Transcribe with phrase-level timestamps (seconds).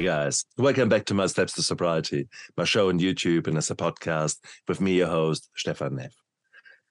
[0.00, 0.46] Hi, guys.
[0.56, 2.26] Welcome back to My Steps to Sobriety,
[2.56, 6.14] my show on YouTube and as a podcast with me, your host, Stefan Neff.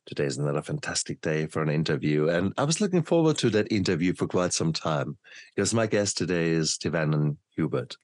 [0.06, 3.72] Today is another fantastic day for an interview, and I was looking forward to that
[3.72, 5.18] interview for quite some time
[5.56, 7.98] because my guest today is Devannon Hubert.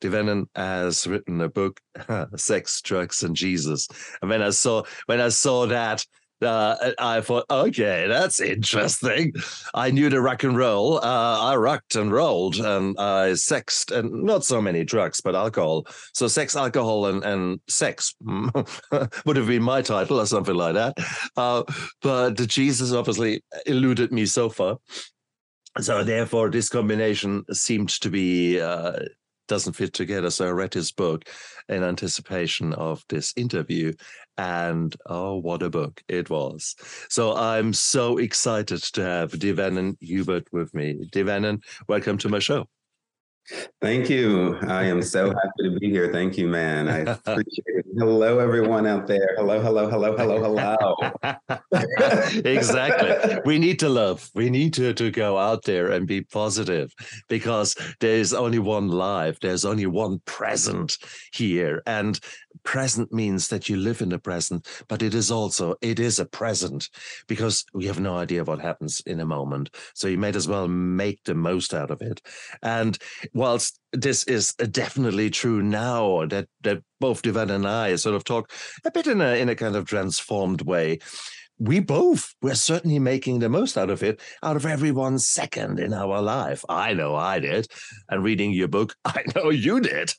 [0.00, 1.78] Devannon has written a book,
[2.36, 3.86] Sex, Drugs, and Jesus.
[4.22, 6.02] And when I saw when I saw that,
[6.42, 9.32] uh, I thought, okay, that's interesting.
[9.74, 10.98] I knew the rock and roll.
[10.98, 15.86] Uh, I rocked and rolled and I sexed and not so many drugs, but alcohol.
[16.12, 20.94] So sex, alcohol, and, and sex would have been my title or something like that.
[21.36, 21.62] Uh,
[22.02, 24.78] but Jesus obviously eluded me so far.
[25.80, 29.00] So therefore, this combination seemed to be uh,
[29.48, 30.30] doesn't fit together.
[30.30, 31.24] So I read his book
[31.68, 33.92] in anticipation of this interview.
[34.38, 36.74] And oh, what a book it was.
[37.08, 41.08] So I'm so excited to have Devannon Hubert with me.
[41.10, 42.66] Devannon, welcome to my show.
[43.80, 44.58] Thank you.
[44.62, 46.12] I am so happy to be here.
[46.12, 46.88] Thank you, man.
[46.88, 47.86] I appreciate it.
[47.98, 49.34] Hello, everyone out there.
[49.36, 52.38] Hello, hello, hello, hello, hello.
[52.44, 53.38] exactly.
[53.46, 54.28] We need to love.
[54.34, 56.92] We need to, to go out there and be positive
[57.28, 59.40] because there's only one life.
[59.40, 60.98] There's only one present
[61.32, 61.82] here.
[61.86, 62.20] And
[62.66, 66.26] present means that you live in the present, but it is also, it is a
[66.26, 66.90] present
[67.28, 69.70] because we have no idea what happens in a moment.
[69.94, 72.20] So you might as well make the most out of it.
[72.62, 72.98] And
[73.32, 78.52] whilst this is definitely true now that that both Devan and I sort of talk
[78.84, 80.98] a bit in a in a kind of transformed way.
[81.58, 85.80] We both we're certainly making the most out of it, out of every one second
[85.80, 86.62] in our life.
[86.68, 87.68] I know I did,
[88.10, 90.12] and reading your book, I know you did.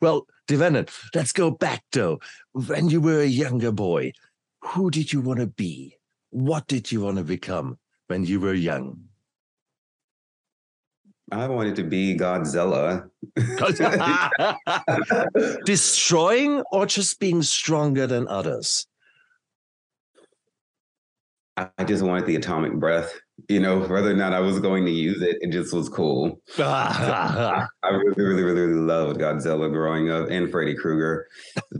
[0.00, 2.20] Well, Devannon, let's go back though.
[2.52, 4.12] When you were a younger boy,
[4.62, 5.96] who did you want to be?
[6.30, 9.04] What did you want to become when you were young?
[11.32, 13.08] I wanted to be Godzilla.
[15.64, 18.86] Destroying or just being stronger than others?
[21.56, 23.12] I just wanted the atomic breath
[23.48, 26.40] you know, whether or not I was going to use it, it just was cool.
[26.58, 31.26] I really, really, really, really loved Godzilla growing up and Freddy Krueger.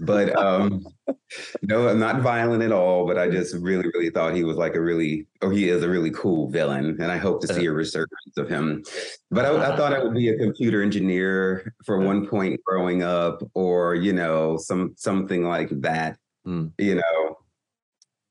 [0.00, 0.84] But um,
[1.62, 4.74] no, I'm not violent at all, but I just really, really thought he was like
[4.74, 6.96] a really, or he is a really cool villain.
[7.00, 8.82] And I hope to see a resurgence of him.
[9.30, 13.42] But I, I thought I would be a computer engineer for one point growing up,
[13.54, 16.16] or, you know, some something like that.
[16.46, 16.72] Mm.
[16.78, 17.38] You know,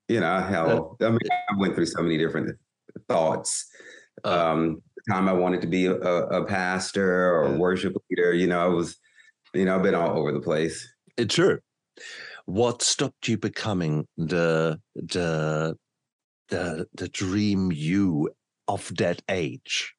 [0.07, 2.57] you know, hell, I mean, I went through so many different
[3.09, 3.67] thoughts.
[4.23, 4.51] Uh.
[4.51, 8.47] Um, the time I wanted to be a, a pastor or a worship leader, you
[8.47, 8.97] know, I was,
[9.53, 10.87] you know, I've been all over the place.
[11.17, 11.59] It's true.
[12.45, 15.75] What stopped you becoming the the
[16.49, 18.31] the the dream you
[18.67, 19.93] of that age?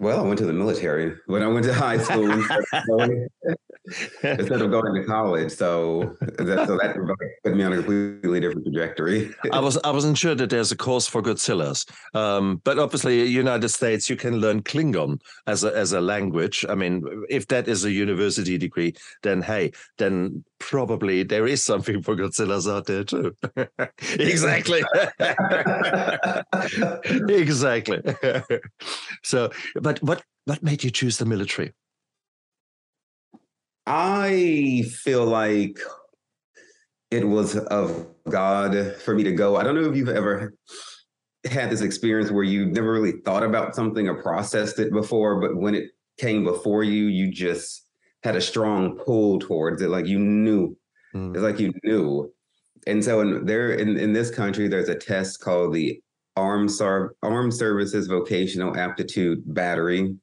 [0.00, 2.30] Well, I went to the military when I went to high school
[4.22, 5.50] instead of going to college.
[5.50, 6.96] So that, so that
[7.42, 9.34] put me on a completely different trajectory.
[9.50, 13.70] I was I wasn't sure that there's a course for Godzillas, um, but obviously, United
[13.70, 16.64] States, you can learn Klingon as a as a language.
[16.68, 18.94] I mean, if that is a university degree,
[19.24, 23.34] then hey, then probably there is something for Godzillas out there too.
[24.18, 24.82] exactly.
[27.34, 28.02] exactly.
[29.22, 31.72] so, but what what made you choose the military?
[33.86, 35.78] I feel like
[37.10, 39.56] it was of God for me to go.
[39.56, 40.54] I don't know if you've ever
[41.50, 45.56] had this experience where you never really thought about something or processed it before, but
[45.56, 47.87] when it came before you, you just
[48.22, 49.90] had a strong pull towards it.
[49.90, 50.76] Like you knew,
[51.14, 51.34] mm.
[51.34, 52.32] it's like you knew.
[52.86, 56.00] And so in there in, in this country, there's a test called the
[56.36, 60.16] Armed, Sar- Armed Services Vocational Aptitude Battery,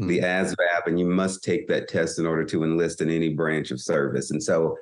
[0.00, 0.08] mm.
[0.08, 3.70] the ASVAB, and you must take that test in order to enlist in any branch
[3.70, 4.30] of service.
[4.30, 4.76] And so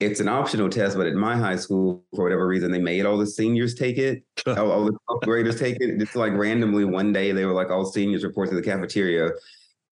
[0.00, 3.18] it's an optional test, but at my high school, for whatever reason, they made all
[3.18, 5.98] the seniors take it, all, all the graders take it.
[5.98, 9.30] Just like randomly one day, they were like, all seniors report to the cafeteria.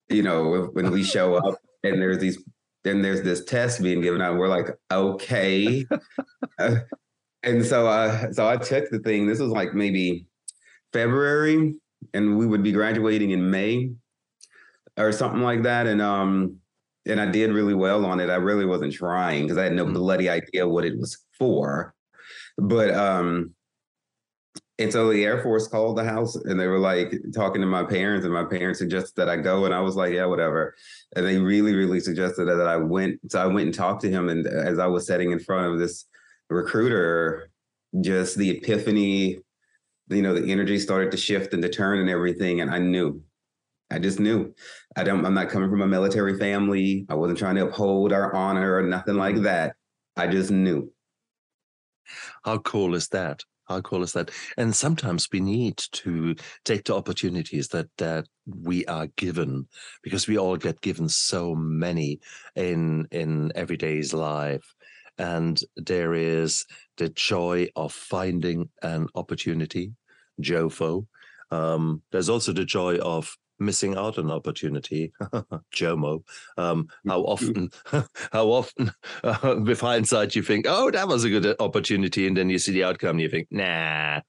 [0.09, 2.43] You know, when we show up, and there's these,
[2.83, 4.37] then there's this test being given out.
[4.37, 5.85] we're like, okay.
[6.59, 6.75] uh,
[7.43, 9.27] and so uh so I took the thing.
[9.27, 10.25] This was like maybe
[10.91, 11.75] February,
[12.13, 13.91] and we would be graduating in May
[14.97, 15.85] or something like that.
[15.87, 16.57] And um
[17.05, 18.29] and I did really well on it.
[18.29, 19.93] I really wasn't trying because I had no mm-hmm.
[19.93, 21.93] bloody idea what it was for.
[22.57, 23.53] But um
[24.79, 27.83] and so the Air Force called the house and they were like talking to my
[27.83, 29.65] parents, and my parents suggested that I go.
[29.65, 30.75] And I was like, yeah, whatever.
[31.15, 33.19] And they really, really suggested that I went.
[33.31, 34.29] So I went and talked to him.
[34.29, 36.05] And as I was sitting in front of this
[36.49, 37.49] recruiter,
[38.01, 39.39] just the epiphany,
[40.09, 42.61] you know, the energy started to shift and to turn and everything.
[42.61, 43.21] And I knew,
[43.91, 44.53] I just knew.
[44.95, 45.25] I don't.
[45.25, 47.05] I'm not coming from a military family.
[47.09, 49.43] I wasn't trying to uphold our honor or nothing like mm-hmm.
[49.43, 49.75] that.
[50.17, 50.91] I just knew.
[52.43, 53.43] How cool is that?
[53.65, 54.31] How cool is that?
[54.57, 59.67] And sometimes we need to take the opportunities that that we are given
[60.01, 62.19] because we all get given so many
[62.55, 64.75] in in everyday's life.
[65.17, 66.65] And there is
[66.97, 69.93] the joy of finding an opportunity,
[70.41, 71.05] JOFO.
[71.51, 75.11] Um, there's also the joy of missing out on opportunity,
[75.73, 76.23] Jomo.
[76.57, 78.91] Um, how often, how often,
[79.23, 82.59] uh, with hindsight, you think, "Oh, that was a good uh, opportunity," and then you
[82.59, 84.21] see the outcome, and you think, "Nah."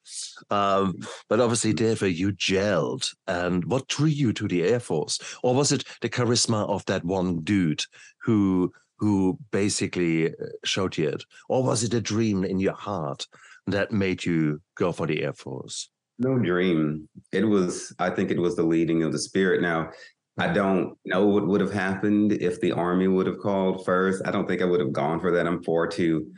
[0.51, 0.95] Um,
[1.29, 3.15] but obviously, therefore, you gelled.
[3.27, 7.05] And what drew you to the Air Force, or was it the charisma of that
[7.05, 7.85] one dude
[8.23, 10.33] who who basically uh,
[10.65, 13.27] showed you it, or was it a dream in your heart
[13.67, 15.91] that made you go for the Air Force?
[16.19, 17.09] No dream.
[17.33, 19.61] It was, I think it was the leading of the spirit.
[19.61, 19.91] Now,
[20.39, 24.23] I don't know what would have happened if the army would have called first.
[24.25, 25.47] I don't think I would have gone for that.
[25.47, 26.33] I'm far too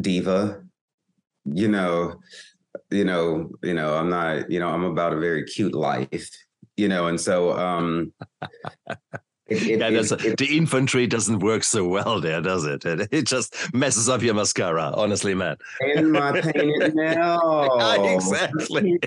[0.00, 0.62] diva.
[1.44, 2.20] You know,
[2.90, 6.30] you know, you know, I'm not, you know, I'm about a very cute life,
[6.76, 8.12] you know, and so um
[9.48, 12.84] it, it, yeah, it, the infantry doesn't work so well there, does it?
[12.84, 15.56] It, just messes up your mascara, honestly, man.
[15.80, 17.94] In my painted now.
[18.14, 18.98] exactly.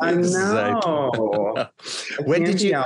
[0.00, 1.68] I know.
[2.24, 2.82] when did you?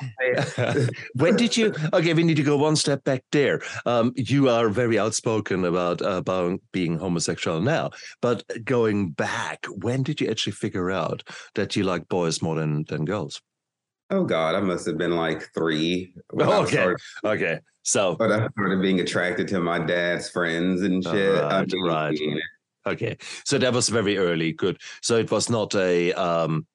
[1.14, 1.74] when did you?
[1.92, 3.60] Okay, we need to go one step back there.
[3.84, 7.90] Um, you are very outspoken about about being homosexual now,
[8.20, 11.22] but going back, when did you actually figure out
[11.54, 13.40] that you like boys more than than girls?
[14.12, 16.14] Oh God, I must have been like three.
[16.38, 16.70] Okay.
[16.70, 17.58] Started, okay.
[17.82, 21.34] So but I started being attracted to my dad's friends and shit.
[21.34, 22.18] Right, I mean, right.
[22.86, 23.16] Okay.
[23.46, 24.52] So that was very early.
[24.52, 24.78] Good.
[25.00, 26.66] So it was not a um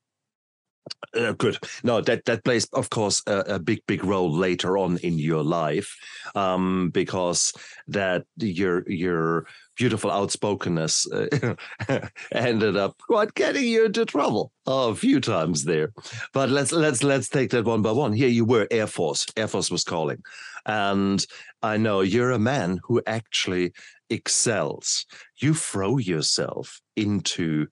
[1.14, 1.60] uh, good.
[1.84, 5.44] No, that that plays, of course, a, a, big, big role later on in your
[5.44, 5.96] life,
[6.34, 7.54] um, because
[7.88, 11.56] that your your beautiful outspokenness uh,
[12.32, 15.94] ended up quite getting you into trouble a few times there.
[16.34, 18.14] But let's let's let's take that one by one.
[18.14, 19.26] Here you were Air Force.
[19.36, 20.24] Air Force was calling,
[20.66, 21.26] and
[21.62, 23.74] I know you're a man who actually
[24.10, 25.06] excels.
[25.38, 27.68] You throw yourself into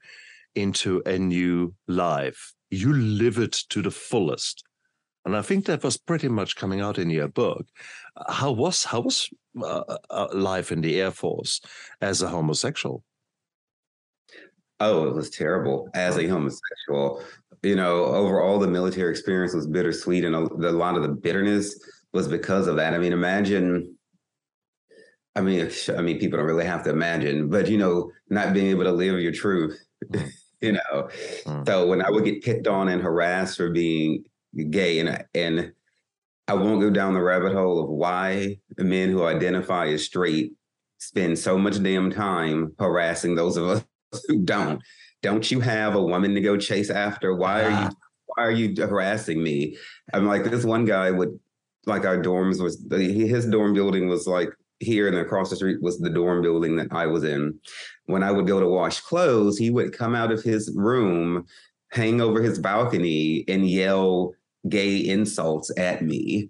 [0.56, 2.54] into a new life.
[2.72, 4.64] You live it to the fullest.
[5.26, 7.66] And I think that was pretty much coming out in your book.
[8.30, 9.30] How was how was
[9.62, 11.62] uh, uh, life in the Air Force
[12.00, 13.04] as a homosexual?
[14.80, 17.24] Oh, it was terrible as a homosexual.
[17.64, 21.80] You know, overall, the military experience was bittersweet, and a, a lot of the bitterness
[22.14, 22.94] was because of that.
[22.94, 23.96] I mean, imagine.
[25.36, 28.68] I mean, I mean, people don't really have to imagine, but you know, not being
[28.68, 29.78] able to live your truth.
[30.62, 31.10] You know,
[31.46, 31.68] mm.
[31.68, 34.24] so when I would get picked on and harassed for being
[34.64, 35.74] gay, and and
[36.48, 40.54] I won't go down the rabbit hole of why men who identify as straight
[41.00, 43.86] spend so much damn time harassing those of us
[44.28, 44.82] who don't.
[45.22, 47.36] Don't you have a woman to go chase after?
[47.36, 47.92] Why are you ah.
[48.28, 49.78] why are you harassing me?
[50.14, 51.40] I'm like this one guy would
[51.86, 54.50] like our dorms was his dorm building was like
[54.80, 57.60] here and across the street was the dorm building that I was in.
[58.06, 61.46] When I would go to wash clothes, he would come out of his room,
[61.92, 64.34] hang over his balcony and yell
[64.68, 66.50] gay insults at me.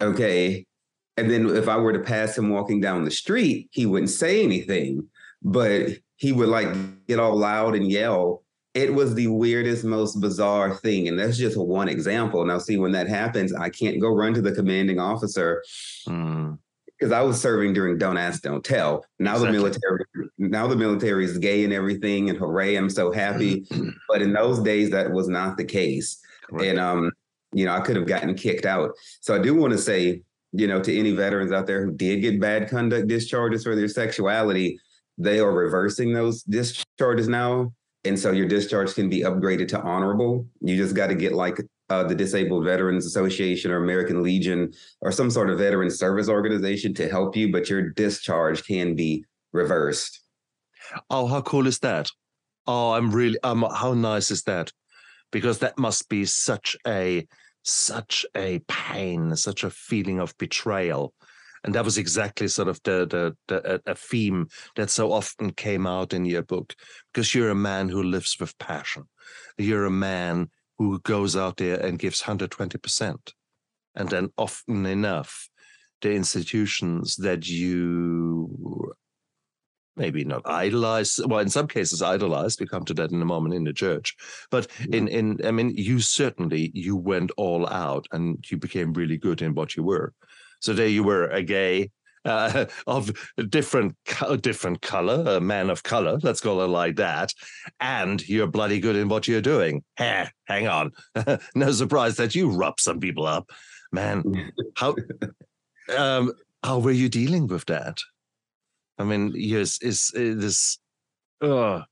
[0.00, 0.66] Okay.
[1.16, 4.42] And then if I were to pass him walking down the street, he wouldn't say
[4.42, 5.06] anything,
[5.42, 6.68] but he would like
[7.06, 8.42] get all loud and yell.
[8.74, 11.06] It was the weirdest, most bizarre thing.
[11.08, 12.44] And that's just one example.
[12.46, 15.62] Now, see, when that happens, I can't go run to the commanding officer.
[16.08, 16.58] Mm
[17.02, 19.04] because I was serving during Don't Ask, Don't Tell.
[19.18, 19.46] Now exactly.
[19.46, 20.04] the military,
[20.38, 22.76] now the military is gay and everything, and hooray!
[22.76, 23.66] I'm so happy.
[24.08, 26.22] but in those days, that was not the case.
[26.52, 26.68] Right.
[26.68, 27.10] And um,
[27.52, 28.92] you know, I could have gotten kicked out.
[29.20, 32.20] So I do want to say, you know, to any veterans out there who did
[32.20, 34.78] get bad conduct discharges for their sexuality,
[35.18, 37.72] they are reversing those discharges now.
[38.04, 40.46] And so your discharge can be upgraded to honorable.
[40.60, 45.12] You just got to get like uh, the Disabled Veterans Association or American Legion or
[45.12, 50.20] some sort of veteran service organization to help you, but your discharge can be reversed.
[51.10, 52.10] Oh, how cool is that?
[52.66, 54.72] Oh, I'm really, um, how nice is that?
[55.30, 57.26] Because that must be such a
[57.62, 61.14] such a pain, such a feeling of betrayal.
[61.64, 65.86] And that was exactly sort of the, the, the a theme that so often came
[65.86, 66.74] out in your book,
[67.12, 69.04] because you're a man who lives with passion.
[69.58, 73.32] You're a man who goes out there and gives 120%.
[73.94, 75.48] And then often enough,
[76.00, 78.91] the institutions that you
[79.96, 83.54] maybe not idolize well in some cases idolize we come to that in a moment
[83.54, 84.14] in the church
[84.50, 84.96] but Yeah.
[84.98, 89.42] in in i mean you certainly you went all out and you became really good
[89.42, 90.12] in what you were.
[90.60, 91.90] So there you were a gay
[92.24, 93.10] uh, of
[93.48, 93.96] different
[94.40, 97.34] different color a man of color let's call it like that
[97.80, 99.82] and you're bloody good in what you're doing.
[99.96, 100.92] Heh, hang on.
[101.56, 103.50] No surprise that you rub some people up.
[103.90, 104.94] Man how
[105.98, 106.32] um
[106.62, 107.98] how were you dealing with that
[108.98, 110.78] I mean, yes, is this.
[111.40, 111.82] Uh,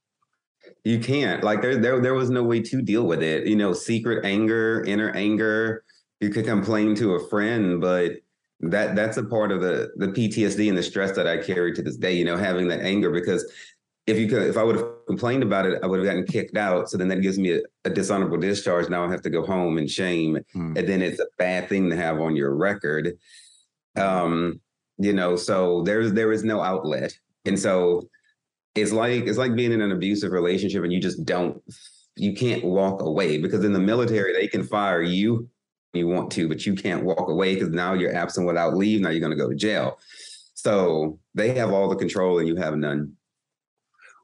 [0.84, 3.72] you can't like there, there there was no way to deal with it you know
[3.72, 5.84] secret anger inner anger
[6.20, 8.12] you could complain to a friend but
[8.60, 11.82] that that's a part of the the ptsd and the stress that i carry to
[11.82, 13.50] this day you know having that anger because
[14.06, 16.56] if you could if i would have complained about it i would have gotten kicked
[16.56, 19.44] out so then that gives me a, a dishonorable discharge now i have to go
[19.44, 20.76] home in shame hmm.
[20.76, 23.18] and then it's a bad thing to have on your record
[23.96, 24.60] um
[25.00, 27.12] you know so there's there is no outlet
[27.46, 28.08] and so
[28.74, 31.60] it's like it's like being in an abusive relationship and you just don't
[32.16, 35.48] you can't walk away because in the military they can fire you
[35.92, 39.00] if you want to but you can't walk away because now you're absent without leave
[39.00, 39.98] now you're going to go to jail
[40.54, 43.12] so they have all the control and you have none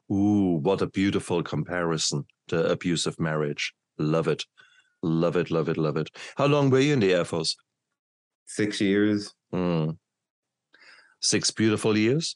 [0.09, 3.73] Ooh, what a beautiful comparison to abusive marriage.
[3.97, 4.45] Love it.
[5.03, 6.09] Love it, love it, love it.
[6.37, 7.57] How long were you in the Air Force?
[8.45, 9.91] six years Hmm.
[11.21, 12.35] Six beautiful years?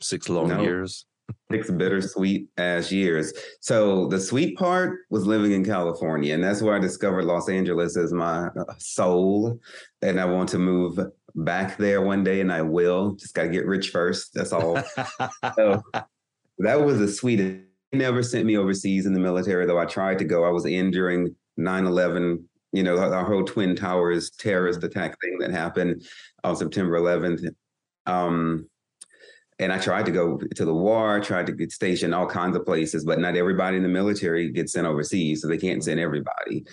[0.00, 0.62] Six long No.
[0.62, 1.06] years?
[1.50, 3.32] six bittersweet ass years.
[3.60, 7.96] So the sweet part was living in California, and that's where I discovered Los Angeles
[7.96, 9.58] as my uh, soul,
[10.02, 10.98] and I want to move
[11.34, 13.12] back there one day, and I will.
[13.12, 14.34] Just got to get rich first.
[14.34, 14.78] That's all.
[15.56, 15.82] so
[16.58, 17.60] that was the sweetest.
[17.92, 20.44] They never sent me overseas in the military, though I tried to go.
[20.44, 22.42] I was in during 9-11,
[22.72, 26.04] you know, our whole Twin Towers terrorist attack thing that happened
[26.44, 27.48] on September 11th.
[28.06, 28.68] Um,
[29.58, 32.66] and I tried to go to the war, tried to get stationed all kinds of
[32.66, 36.64] places, but not everybody in the military gets sent overseas, so they can't send everybody.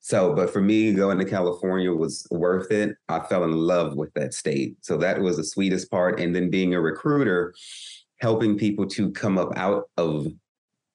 [0.00, 2.96] So, but for me, going to California was worth it.
[3.08, 6.18] I fell in love with that state, so that was the sweetest part.
[6.18, 7.54] And then being a recruiter,
[8.18, 10.26] helping people to come up out of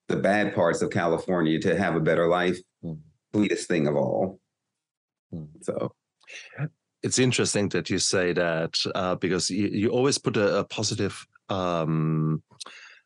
[0.10, 3.00] the bad parts of California to have a better life, Mm.
[3.34, 4.40] sweetest thing of all.
[5.34, 5.48] Mm.
[5.62, 5.94] So
[7.04, 11.26] it's interesting that you say that uh, because you, you always put a, a positive
[11.50, 12.42] um,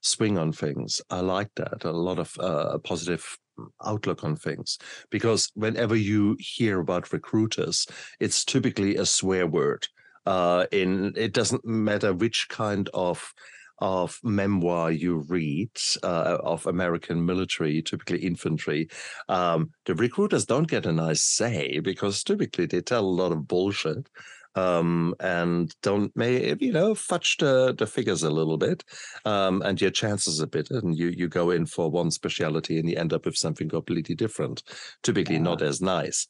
[0.01, 1.01] swing on things.
[1.09, 3.37] I like that a lot of uh, positive
[3.85, 4.77] outlook on things
[5.09, 7.85] because whenever you hear about recruiters,
[8.19, 9.87] it's typically a swear word.
[10.25, 13.33] Uh, in it doesn't matter which kind of
[13.81, 15.71] of memoir you read
[16.03, 18.87] uh, of American military, typically infantry,
[19.27, 23.47] um, the recruiters don't get a nice say because typically they tell a lot of
[23.47, 24.07] bullshit
[24.55, 28.83] um, and don't may you know fudge the, the figures a little bit
[29.25, 32.89] um, and your chances a bit and you you go in for one speciality and
[32.89, 34.63] you end up with something completely different
[35.03, 35.43] typically Yeah.
[35.43, 36.27] not as nice.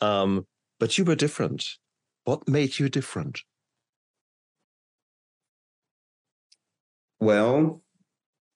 [0.00, 0.46] Um,
[0.78, 1.66] but you were different.
[2.24, 3.40] What made you different
[7.20, 7.82] Well,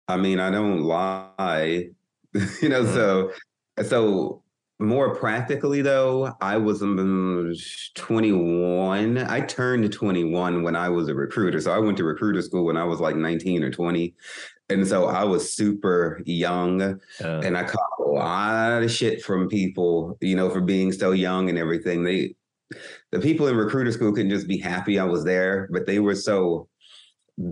[0.08, 1.88] I mean, I don't lie,
[2.62, 2.84] you know.
[2.84, 3.32] So,
[3.84, 4.42] so
[4.78, 7.54] more practically though, I was um,
[7.94, 9.18] 21.
[9.18, 11.60] I turned 21 when I was a recruiter.
[11.60, 14.14] So I went to recruiter school when I was like 19 or 20,
[14.68, 19.48] and so I was super young, uh, and I caught a lot of shit from
[19.48, 22.04] people, you know, for being so young and everything.
[22.04, 22.34] They,
[23.10, 26.14] the people in recruiter school couldn't just be happy I was there, but they were
[26.14, 26.68] so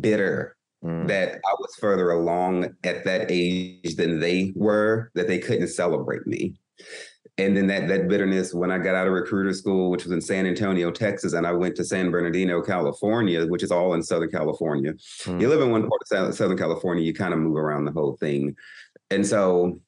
[0.01, 5.39] bitter mm, that I was further along at that age than they were, that they
[5.39, 6.55] couldn't celebrate me.
[7.39, 10.21] And then that that bitterness when I got out of recruiter school, which was in
[10.21, 14.31] San Antonio, Texas, and I went to San Bernardino, California, which is all in Southern
[14.31, 14.93] California.
[14.93, 17.93] mm, You live in one part of Southern California, you kind of move around the
[17.93, 18.57] whole thing.
[19.11, 19.81] And so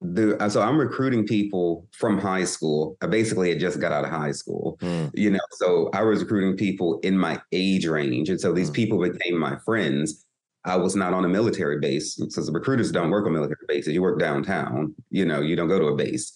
[0.00, 2.96] the uh, so I'm recruiting people from high school.
[3.00, 6.20] I basically had just got out of high school mm, you know so i was
[6.22, 8.28] recruiting people in my age range.
[8.28, 8.74] And so these Mm.
[8.74, 10.24] people became my friends.
[10.64, 13.94] I was not on a military base because the recruiters don't work on military bases.
[13.94, 16.32] You work downtown you know you don't go to a base.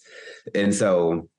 [0.55, 1.29] And so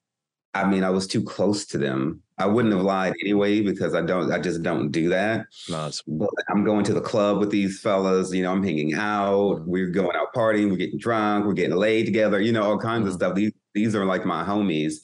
[0.54, 2.20] i mean i was too close to them.
[2.38, 5.46] I wouldn't have lied anyway because i don't i just don't do that.
[5.68, 9.58] Nice but i'm going to the club with these fellas you know i'm hanging out
[9.60, 9.66] Mm.
[9.66, 13.06] we're going out partying we're getting drunk we're getting laid together you know all kinds
[13.06, 13.16] of Mm.
[13.16, 13.34] stuff.
[13.34, 14.94] These these are like my homies.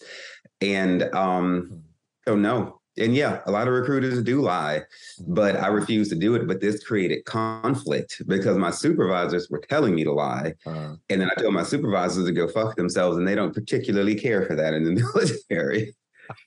[0.61, 1.83] And um
[2.27, 4.83] so no and yeah a lot of recruiters do lie
[5.27, 9.95] but i refuse to do it but this created conflict because my supervisors were telling
[9.95, 13.27] me to lie uh, and then i told my supervisors to go fuck themselves and
[13.27, 15.95] they don't particularly care for that in the military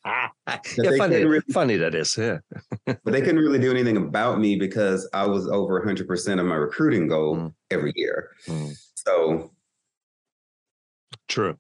[0.06, 0.30] yeah,
[0.98, 2.18] funny, really- funny that is.
[2.18, 2.40] Yeah.
[2.86, 6.56] but they couldn't really do anything about me because I was over 100% of my
[6.56, 7.54] recruiting goal mm.
[7.70, 8.30] every year.
[8.48, 8.74] Mm.
[8.96, 9.52] So
[11.28, 11.58] true.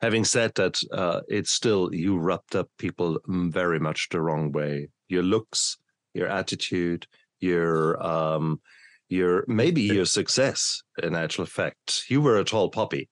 [0.00, 4.88] Having said that, uh, it's still you wrapped up people very much the wrong way.
[5.08, 5.76] Your looks,
[6.14, 7.06] your attitude,
[7.40, 8.60] your um,
[9.08, 10.82] your maybe your success.
[11.02, 13.08] In actual fact, you were a tall poppy.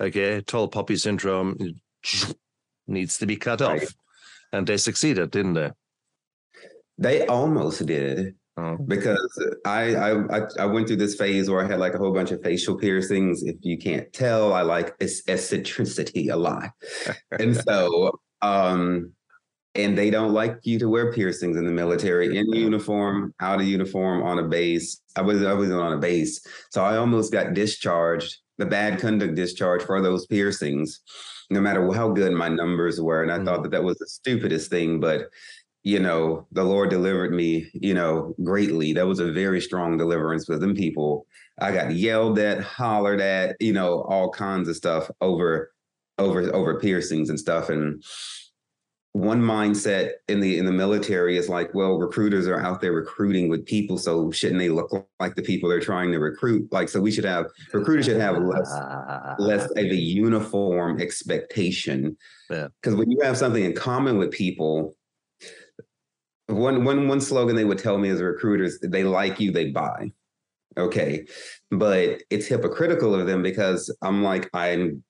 [0.00, 1.56] Okay, tall poppy syndrome
[2.86, 3.82] needs to be cut right.
[3.82, 3.94] off,
[4.52, 5.70] and they succeeded, didn't they?
[6.98, 8.34] They almost did.
[8.58, 8.78] Oh.
[8.86, 9.28] Because
[9.66, 12.42] I, I I went through this phase where I had like a whole bunch of
[12.42, 13.42] facial piercings.
[13.42, 16.70] If you can't tell, I like eccentricity a lot,
[17.38, 19.12] and so um,
[19.74, 23.66] and they don't like you to wear piercings in the military, in uniform, out of
[23.66, 25.02] uniform, on a base.
[25.16, 29.34] I was I wasn't on a base, so I almost got discharged, the bad conduct
[29.34, 31.00] discharge for those piercings,
[31.50, 33.22] no matter how good my numbers were.
[33.22, 33.44] And I mm-hmm.
[33.44, 35.28] thought that that was the stupidest thing, but
[35.86, 38.92] you know, the Lord delivered me, you know, greatly.
[38.92, 41.28] That was a very strong deliverance for them people.
[41.60, 45.70] I got yelled at, hollered at, you know, all kinds of stuff over
[46.18, 47.68] over over piercings and stuff.
[47.68, 48.02] And
[49.12, 53.48] one mindset in the in the military is like, well, recruiters are out there recruiting
[53.48, 54.90] with people, so shouldn't they look
[55.20, 56.66] like the people they're trying to recruit?
[56.72, 58.74] Like, so we should have recruiters should have less
[59.38, 62.16] less of a uniform expectation.
[62.50, 62.66] Yeah.
[62.82, 64.96] Because when you have something in common with people,
[66.48, 70.12] one one one slogan they would tell me as recruiters, they like you, they buy.
[70.78, 71.26] Okay.
[71.70, 75.02] But it's hypocritical of them because I'm like, I'm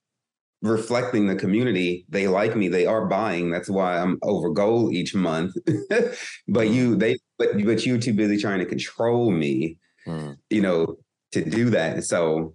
[0.63, 2.07] reflecting the community.
[2.09, 3.51] They like me, they are buying.
[3.51, 5.55] That's why I'm over goal each month.
[6.49, 10.37] but you they but but you too busy trying to control me, mm.
[10.51, 10.97] you know,
[11.33, 12.05] to do that.
[12.05, 12.55] So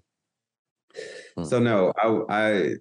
[1.38, 1.46] mm.
[1.46, 2.76] so no, I I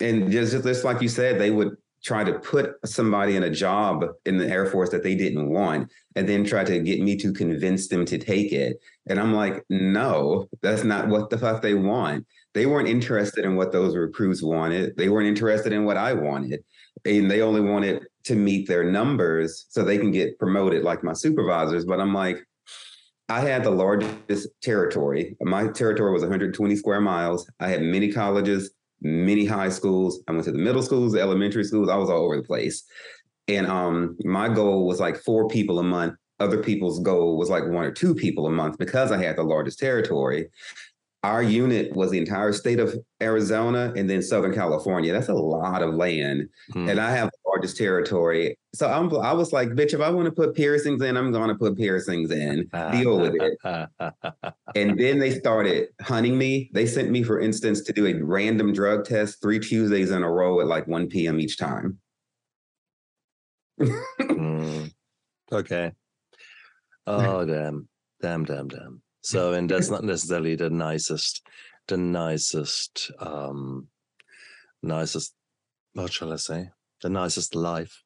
[0.00, 4.04] and just just like you said, they would try to put somebody in a job
[4.26, 7.32] in the Air Force that they didn't want and then try to get me to
[7.32, 8.78] convince them to take it.
[9.06, 12.26] And I'm like, no, that's not what the fuck they want.
[12.54, 14.96] They weren't interested in what those recruits wanted.
[14.96, 16.62] They weren't interested in what I wanted.
[17.04, 21.12] And they only wanted to meet their numbers so they can get promoted like my
[21.12, 21.84] supervisors.
[21.84, 22.44] But I'm like,
[23.28, 25.36] I had the largest territory.
[25.40, 27.50] My territory was 120 square miles.
[27.60, 30.22] I had many colleges, many high schools.
[30.28, 31.88] I went to the middle schools, the elementary schools.
[31.88, 32.84] I was all over the place.
[33.48, 36.14] And um, my goal was like four people a month.
[36.40, 39.42] Other people's goal was like one or two people a month because I had the
[39.42, 40.48] largest territory.
[41.24, 45.12] Our unit was the entire state of Arizona and then Southern California.
[45.12, 46.48] That's a lot of land.
[46.72, 46.88] Hmm.
[46.88, 47.30] And I have
[47.62, 48.56] largest territory.
[48.74, 51.48] So I'm, I was like, bitch, if I want to put piercings in, I'm going
[51.48, 52.68] to put piercings in.
[52.90, 53.58] Deal with it.
[54.74, 56.70] and then they started hunting me.
[56.72, 60.30] They sent me, for instance, to do a random drug test three Tuesdays in a
[60.30, 61.38] row at like 1 p.m.
[61.38, 61.98] each time.
[63.80, 64.92] mm.
[65.50, 65.92] Okay.
[67.04, 67.88] Oh, damn.
[68.20, 69.02] Damn, damn, damn.
[69.22, 71.44] So, and that's not necessarily the nicest,
[71.88, 73.88] the nicest, um,
[74.84, 75.34] nicest,
[75.94, 76.70] what shall I say?
[77.02, 78.02] The nicest life.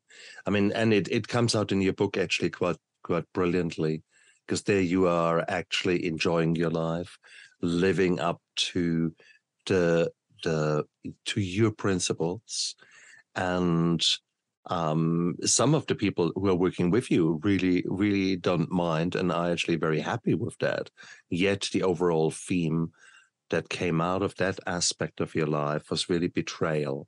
[0.46, 4.02] I mean, and it, it comes out in your book actually quite, quite brilliantly
[4.46, 7.18] because there you are actually enjoying your life,
[7.60, 9.12] living up to
[9.66, 10.10] the,
[10.42, 10.84] the,
[11.26, 12.74] to your principles
[13.34, 14.04] and
[14.68, 19.30] um, some of the people who are working with you really, really don't mind and
[19.30, 20.90] are actually very happy with that.
[21.30, 22.92] Yet the overall theme
[23.50, 27.06] that came out of that aspect of your life was really betrayal.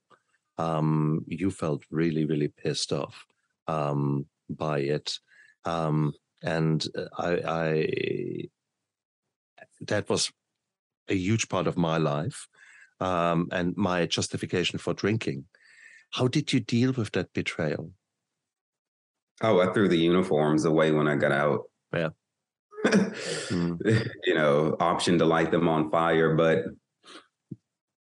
[0.59, 3.27] Um, you felt really, really pissed off
[3.67, 5.19] um, by it.
[5.65, 8.43] Um, and uh, I, I,
[9.83, 10.33] that was
[11.09, 12.49] a huge part of my life
[13.01, 15.45] um, and my justification for drinking
[16.11, 17.91] how did you deal with that betrayal?
[19.43, 21.65] Oh, I threw the uniforms away when I got out.
[21.93, 22.09] Yeah.
[22.87, 24.09] mm.
[24.25, 26.65] You know, option to light them on fire, but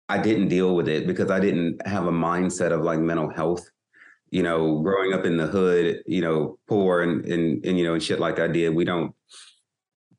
[0.09, 3.69] I didn't deal with it because I didn't have a mindset of like mental health.
[4.31, 7.95] You know, growing up in the hood, you know, poor and and, and you know,
[7.95, 9.15] and shit like I did, we don't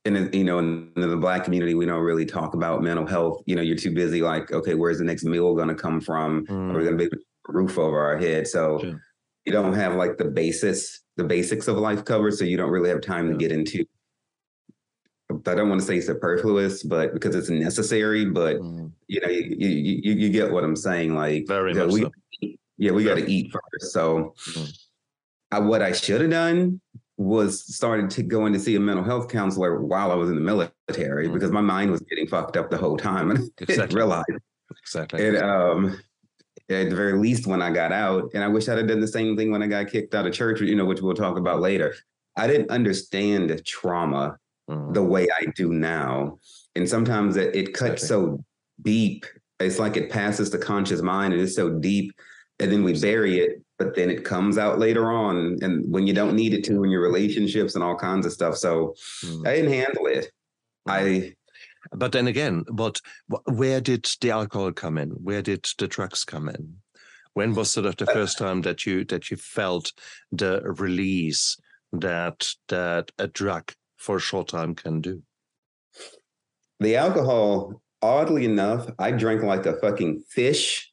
[0.05, 3.55] in you know in the black community we don't really talk about mental health you
[3.55, 6.71] know you're too busy like okay where's the next meal going to come from mm.
[6.71, 7.17] are we going to be
[7.47, 8.47] roof over our head.
[8.47, 9.01] So sure.
[9.45, 12.33] you don't have like the basis, the basics of life covered.
[12.33, 13.31] So you don't really have time yeah.
[13.33, 13.85] to get into.
[15.47, 18.25] I don't want to say superfluous, but because it's necessary.
[18.25, 18.91] But mm.
[19.07, 21.15] you know, you, you, you get what I'm saying.
[21.15, 22.11] Like very much we, so.
[22.77, 23.93] Yeah, we got to eat first.
[23.93, 24.77] So mm.
[25.51, 26.81] I, what I should have done
[27.17, 30.35] was started to go in to see a mental health counselor while I was in
[30.35, 31.33] the military mm.
[31.33, 34.25] because my mind was getting fucked up the whole time and I didn't realize.
[34.81, 35.25] Exactly.
[35.25, 35.97] And um,
[36.69, 38.31] at the very least when I got out.
[38.33, 40.33] And I wish I'd have done the same thing when I got kicked out of
[40.33, 41.93] church, you know, which we'll talk about later.
[42.35, 44.37] I didn't understand trauma
[44.69, 44.93] mm.
[44.93, 46.39] the way I do now.
[46.75, 48.43] And sometimes it, it cuts so
[48.81, 49.25] deep.
[49.59, 52.13] It's like it passes the conscious mind and it's so deep.
[52.59, 55.57] And then we bury it, but then it comes out later on.
[55.61, 58.55] And when you don't need it to in your relationships and all kinds of stuff.
[58.55, 59.47] So mm.
[59.47, 60.31] I didn't handle it.
[60.87, 61.33] I
[61.91, 62.99] but then again, what
[63.45, 65.09] where did the alcohol come in?
[65.11, 66.77] Where did the drugs come in?
[67.33, 69.91] When was sort of the uh, first time that you that you felt
[70.31, 71.57] the release
[71.91, 73.73] that that a drug
[74.05, 75.21] for a short time can do?
[76.79, 80.91] The alcohol, oddly enough, I drank like a fucking fish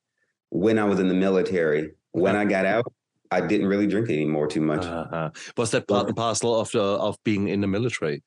[0.50, 1.92] when I was in the military.
[2.12, 2.86] When I got out,
[3.30, 4.84] I didn't really drink anymore too much.
[4.84, 5.30] Uh-huh.
[5.56, 8.22] Was that part and parcel of the of being in the military?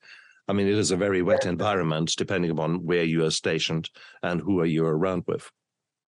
[0.48, 3.90] I mean, it is a very wet environment, depending upon where you are stationed
[4.22, 5.50] and who are you around with.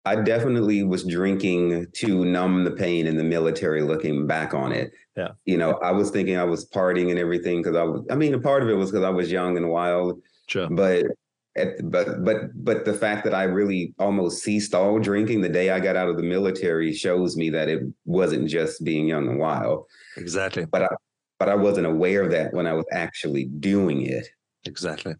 [0.04, 4.92] I definitely was drinking to numb the pain in the military looking back on it.
[5.16, 5.28] Yeah.
[5.46, 8.34] You know, I was thinking I was partying and everything because I was, I mean,
[8.34, 10.20] a part of it was because I was young and wild.
[10.46, 10.68] Sure.
[10.68, 11.06] But,
[11.56, 15.70] at, but, but, but the fact that I really almost ceased all drinking the day
[15.70, 19.38] I got out of the military shows me that it wasn't just being young and
[19.38, 19.86] wild.
[20.18, 20.66] Exactly.
[20.66, 20.88] But I,
[21.38, 24.26] but I wasn't aware of that when I was actually doing it.
[24.66, 25.14] Exactly.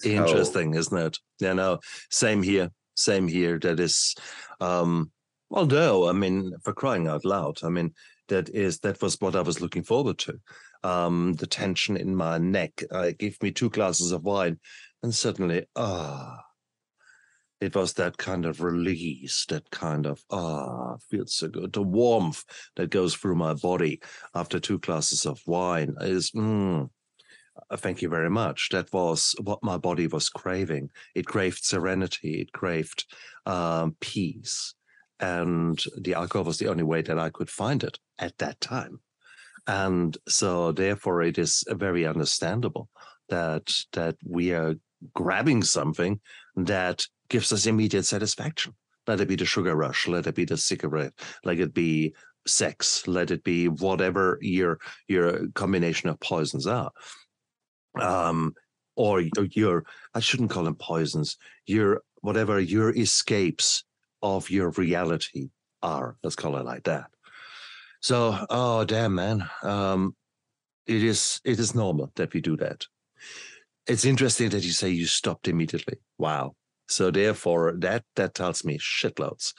[0.00, 1.18] So, Interesting, isn't it?
[1.40, 1.78] Yeah, no,
[2.10, 2.70] same here.
[3.00, 3.58] Same here.
[3.58, 4.14] That is,
[4.60, 5.10] um,
[5.50, 7.94] although, I mean, for crying out loud, I mean,
[8.28, 10.40] that is, that was what I was looking forward to.
[10.82, 12.82] Um, the tension in my neck.
[12.90, 14.58] Uh, gave me two glasses of wine
[15.02, 16.42] and suddenly, ah,
[17.60, 21.72] it was that kind of release, that kind of ah, feels so good.
[21.72, 22.44] The warmth
[22.76, 24.00] that goes through my body
[24.34, 26.30] after two glasses of wine is.
[26.32, 26.90] Mm,
[27.76, 28.68] thank you very much.
[28.70, 30.90] That was what my body was craving.
[31.14, 32.40] It craved serenity.
[32.40, 33.04] It craved
[33.46, 34.74] um, peace,
[35.18, 39.00] and the alcohol was the only way that I could find it at that time.
[39.66, 42.88] And so, therefore, it is very understandable
[43.28, 44.74] that that we are
[45.14, 46.20] grabbing something
[46.56, 48.74] that gives us immediate satisfaction.
[49.06, 52.14] Let it be the sugar rush, let it be the cigarette, let it be
[52.46, 56.90] sex, let it be whatever your your combination of poisons are.
[57.98, 58.54] Um,
[58.96, 63.84] or your I shouldn't call them poisons, your whatever your escapes
[64.22, 65.50] of your reality
[65.82, 66.16] are.
[66.22, 67.06] Let's call it like that.
[68.00, 69.48] So, oh damn, man.
[69.62, 70.14] Um,
[70.86, 72.86] it is it is normal that we do that.
[73.86, 75.98] It's interesting that you say you stopped immediately.
[76.18, 76.54] Wow.
[76.88, 79.54] So therefore, that that tells me shitloads.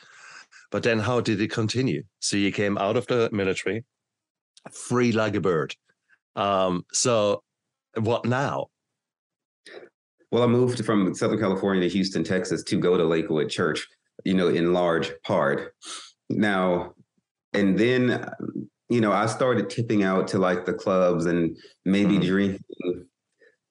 [0.71, 2.03] But then, how did it continue?
[2.19, 3.85] So you came out of the military,
[4.71, 5.75] free like a bird.
[6.35, 7.43] Um, so
[7.95, 8.67] what now?
[10.31, 13.85] Well, I moved from Southern California to Houston, Texas, to go to Lakewood Church.
[14.23, 15.73] You know, in large part.
[16.29, 16.93] Now,
[17.53, 18.29] and then,
[18.87, 22.27] you know, I started tipping out to like the clubs and maybe mm-hmm.
[22.27, 23.05] drinking,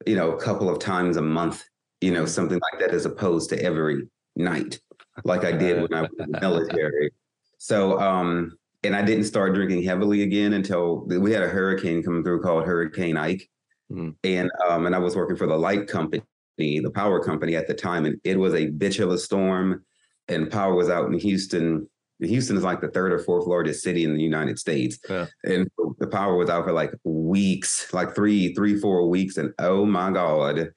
[0.06, 1.62] you know, a couple of times a month
[2.00, 4.06] you know, something like that as opposed to every
[4.36, 4.80] night,
[5.24, 7.10] like I did when I was in the military.
[7.58, 12.24] So, um, and I didn't start drinking heavily again until we had a hurricane coming
[12.24, 13.48] through called Hurricane Ike.
[13.90, 14.14] Mm.
[14.24, 16.22] And um, and I was working for the light company,
[16.56, 19.84] the power company at the time, and it was a bitch of a storm,
[20.28, 21.88] and power was out in Houston.
[22.20, 25.26] Houston is like the third or fourth largest city in the United States, yeah.
[25.44, 29.86] and the power was out for like weeks, like three, three, four weeks, and oh
[29.86, 30.70] my god,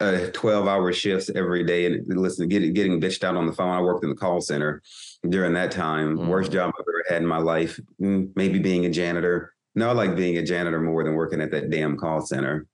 [0.00, 3.70] uh, 12 hour shifts every day and listen, getting getting bitched out on the phone.
[3.70, 4.82] I worked in the call center
[5.28, 6.16] during that time.
[6.16, 6.28] Mm.
[6.28, 7.80] Worst job I've ever had in my life.
[8.00, 9.54] Mm, maybe being a janitor.
[9.78, 12.66] No, I like being a janitor more than working at that damn call center.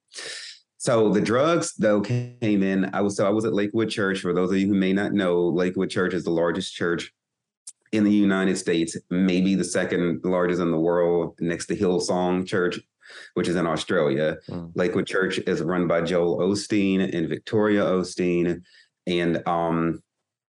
[0.79, 2.91] So the drugs though came in.
[2.95, 4.21] I was so I was at Lakewood Church.
[4.21, 7.13] For those of you who may not know, Lakewood Church is the largest church
[7.93, 12.81] in the United States, maybe the second largest in the world, next to Hillsong Church
[13.35, 14.39] which is in Australia.
[14.49, 14.73] Mm.
[14.75, 18.63] Lakewood Church is run by Joel Osteen and Victoria Osteen.
[19.07, 20.03] And um,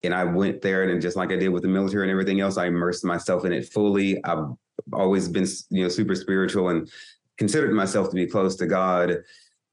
[0.03, 2.57] and I went there and just like I did with the military and everything else,
[2.57, 4.23] I immersed myself in it fully.
[4.25, 4.47] I've
[4.93, 6.91] always been, you know, super spiritual and
[7.39, 9.19] considered myself to be close to God.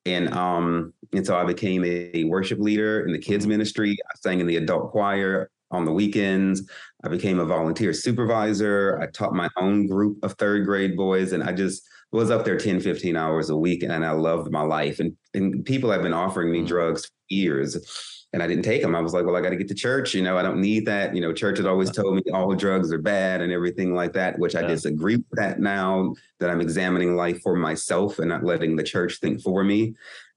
[0.06, 3.50] And um, and so I became a worship leader in the kids mm.
[3.50, 3.98] ministry.
[4.10, 6.68] I sang in the adult choir on the weekends.
[7.04, 9.00] I became a volunteer supervisor.
[9.02, 12.58] I taught my own group of third grade boys, and I just was up there
[12.58, 15.00] 10, 15 hours a week and I loved my life.
[15.00, 16.68] And, and people have been offering me mm.
[16.68, 18.96] drugs for years and I didn't take them.
[18.96, 20.14] I was like, well, I got to get to church.
[20.14, 21.16] You know, I don't need that.
[21.16, 24.38] You know, church had always told me all drugs are bad and everything like that,
[24.38, 24.62] which yeah.
[24.62, 28.84] I disagree with that now that I'm examining life for myself and not letting the
[28.84, 29.96] church think for me.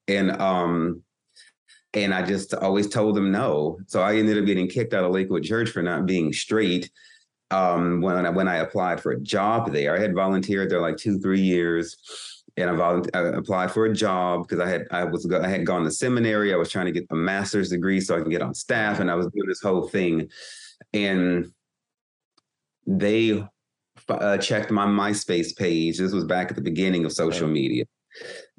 [0.09, 1.03] And, um,
[1.95, 3.79] and I just always told them no.
[3.87, 6.91] So I ended up getting kicked out of Lakewood Church for not being straight
[7.51, 9.95] um, when I, when I applied for a job there.
[9.95, 11.99] I had volunteered there like two, three years.
[12.57, 15.67] And I, volu- I applied for a job because I had I was I had
[15.67, 16.53] gone to seminary.
[16.53, 19.11] I was trying to get a master's degree so I can get on staff, and
[19.11, 20.29] I was doing this whole thing.
[20.93, 21.53] And
[22.87, 23.43] they
[24.09, 25.99] uh, checked my MySpace page.
[25.99, 27.85] This was back at the beginning of social media,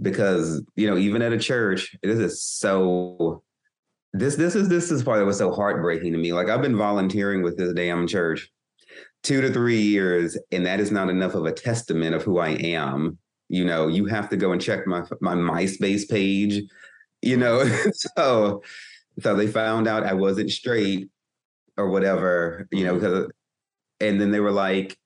[0.01, 3.43] because you know even at a church, this is so.
[4.15, 6.33] This this is this is part that was so heartbreaking to me.
[6.33, 8.47] Like I've been volunteering with this damn church
[9.23, 12.49] two to three years, and that is not enough of a testament of who I
[12.49, 13.17] am
[13.49, 16.63] you know you have to go and check my my myspace page
[17.21, 18.61] you know so
[19.19, 21.09] so they found out i wasn't straight
[21.77, 23.05] or whatever you know mm-hmm.
[23.05, 23.31] because
[23.99, 24.97] and then they were like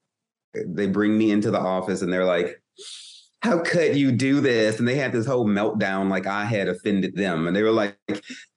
[0.66, 2.62] they bring me into the office and they're like
[3.48, 4.78] how could you do this?
[4.78, 7.48] And they had this whole meltdown like I had offended them.
[7.48, 7.98] And they were like,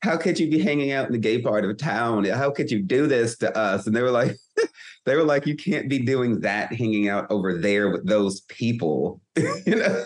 [0.03, 2.25] how could you be hanging out in the gay part of town?
[2.25, 3.87] How could you do this to us?
[3.87, 4.37] And they were like,
[5.07, 9.21] they were like, you can't be doing that hanging out over there with those people.
[9.37, 10.05] you know?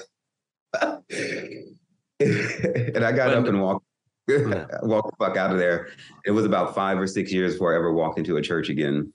[2.21, 3.87] and I got up and walked
[4.29, 4.67] yeah.
[4.83, 5.89] walked the fuck out of there.
[6.27, 9.13] It was about five or six years before I ever walked into a church again.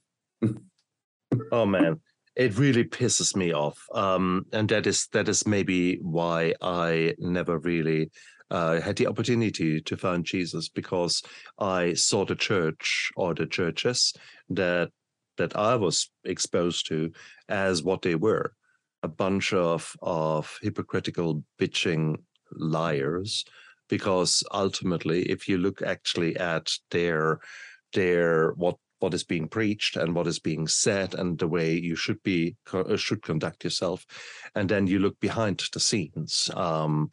[1.52, 2.00] oh man
[2.39, 7.60] it really pisses me off um, and that is that is maybe why i never
[7.60, 8.10] really
[8.49, 11.21] uh, had the opportunity to find jesus because
[11.60, 14.13] i saw the church or the churches
[14.49, 14.89] that
[15.38, 17.12] that i was exposed to
[17.49, 18.54] as what they were
[19.04, 22.15] a bunch of of hypocritical bitching
[22.54, 23.43] liars
[23.89, 27.39] because ultimately if you look actually at their
[27.93, 31.96] their what what is being preached and what is being said and the way you
[31.96, 34.06] should be uh, should conduct yourself.
[34.56, 37.12] And then you look behind the scenes um,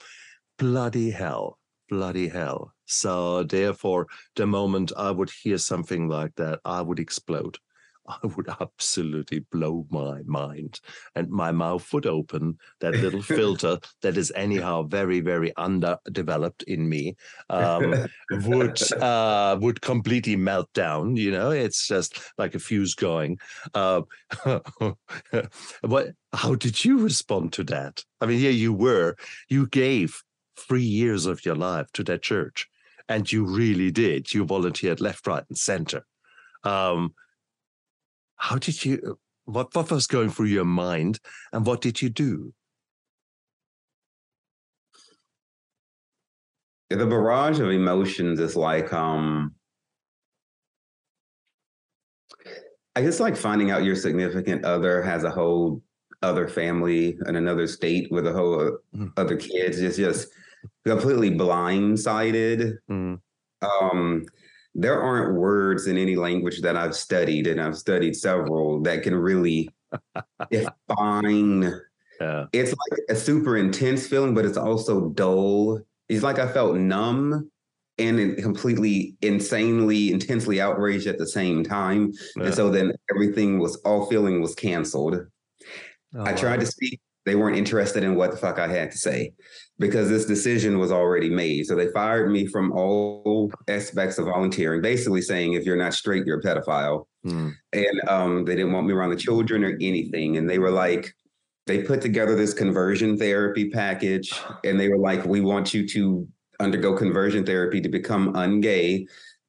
[0.58, 2.72] bloody hell bloody hell.
[2.86, 7.58] So therefore the moment i would hear something like that i would explode
[8.22, 10.80] I would absolutely blow my mind
[11.14, 12.58] and my mouth would open.
[12.80, 17.16] That little filter that is anyhow very, very underdeveloped in me
[17.50, 21.16] um, would uh, would completely melt down.
[21.16, 23.38] You know, it's just like a fuse going.
[23.74, 24.02] Uh,
[25.82, 26.08] what?
[26.32, 28.04] How did you respond to that?
[28.20, 29.16] I mean, here you were.
[29.48, 30.22] You gave
[30.58, 32.68] three years of your life to that church,
[33.08, 34.32] and you really did.
[34.32, 36.04] You volunteered left, right, and center.
[36.64, 37.14] Um,
[38.36, 41.18] how did you what what was going through your mind
[41.52, 42.52] and what did you do
[46.90, 49.54] the barrage of emotions is like um
[52.94, 55.82] i guess like finding out your significant other has a whole
[56.22, 59.12] other family in another state with a whole mm.
[59.16, 60.28] other kids it's just
[60.84, 63.18] completely blindsided mm.
[63.62, 64.24] um
[64.78, 69.14] there aren't words in any language that I've studied, and I've studied several that can
[69.14, 69.70] really
[70.50, 71.80] define.
[72.20, 72.46] Yeah.
[72.52, 75.80] It's like a super intense feeling, but it's also dull.
[76.08, 77.50] It's like I felt numb
[77.98, 82.44] and completely insanely intensely outraged at the same time yeah.
[82.44, 85.26] and so then everything was all feeling was canceled
[86.14, 86.60] oh, i tried wow.
[86.60, 89.32] to speak they weren't interested in what the fuck I had to say
[89.78, 91.66] because this decision was already made.
[91.66, 96.24] So they fired me from all aspects of volunteering, basically saying if you're not straight,
[96.24, 97.06] you're a pedophile.
[97.26, 97.52] Mm.
[97.72, 100.38] And um, they didn't want me around the children or anything.
[100.38, 101.14] And they were like,
[101.66, 104.32] they put together this conversion therapy package,
[104.64, 106.26] and they were like, we want you to
[106.60, 109.04] undergo conversion therapy to become ungay.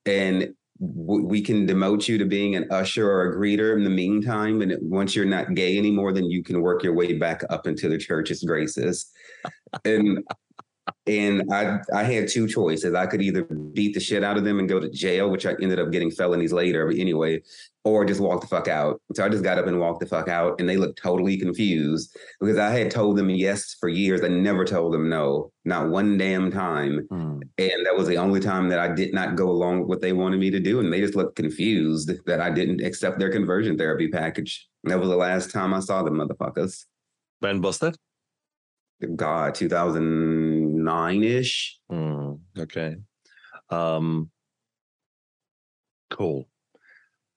[0.07, 4.61] And we can demote you to being an usher or a greeter in the meantime.
[4.61, 7.89] And once you're not gay anymore, then you can work your way back up into
[7.89, 9.11] the church's graces.
[9.85, 10.23] and
[11.05, 12.93] and I I had two choices.
[12.93, 15.53] I could either beat the shit out of them and go to jail, which I
[15.61, 17.41] ended up getting felonies later anyway,
[17.83, 19.01] or just walk the fuck out.
[19.13, 22.15] So I just got up and walked the fuck out, and they looked totally confused
[22.39, 24.23] because I had told them yes for years.
[24.23, 27.41] I never told them no, not one damn time, mm.
[27.57, 30.13] and that was the only time that I did not go along with what they
[30.13, 33.77] wanted me to do, and they just looked confused that I didn't accept their conversion
[33.77, 34.67] therapy package.
[34.83, 36.85] That was the last time I saw them motherfuckers.
[37.41, 37.95] Ben busted.
[39.15, 40.36] God, 2000
[40.87, 41.79] nine ish.
[41.91, 42.95] Mm, okay.
[43.69, 44.31] Um,
[46.09, 46.47] cool.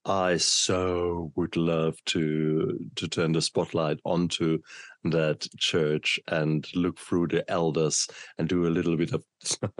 [0.06, 4.60] I so would love to to turn the spotlight onto
[5.04, 8.08] that church and look through the elders
[8.38, 9.22] and do a little bit of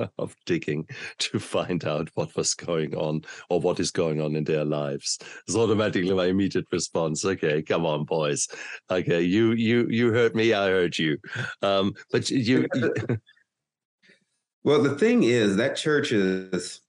[0.19, 0.87] of digging
[1.21, 5.19] to find out what was going on or what is going on in their lives.
[5.47, 7.25] It's automatically my immediate response.
[7.25, 8.47] Okay, come on, boys.
[8.91, 10.53] Okay, you you you heard me.
[10.53, 11.17] I heard you.
[11.63, 12.69] Um, but you.
[14.65, 16.81] well, the thing is that churches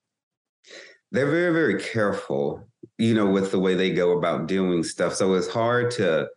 [1.12, 2.66] they're very very careful
[2.98, 5.16] you know, with the way they go about doing stuff.
[5.16, 6.28] So it's hard to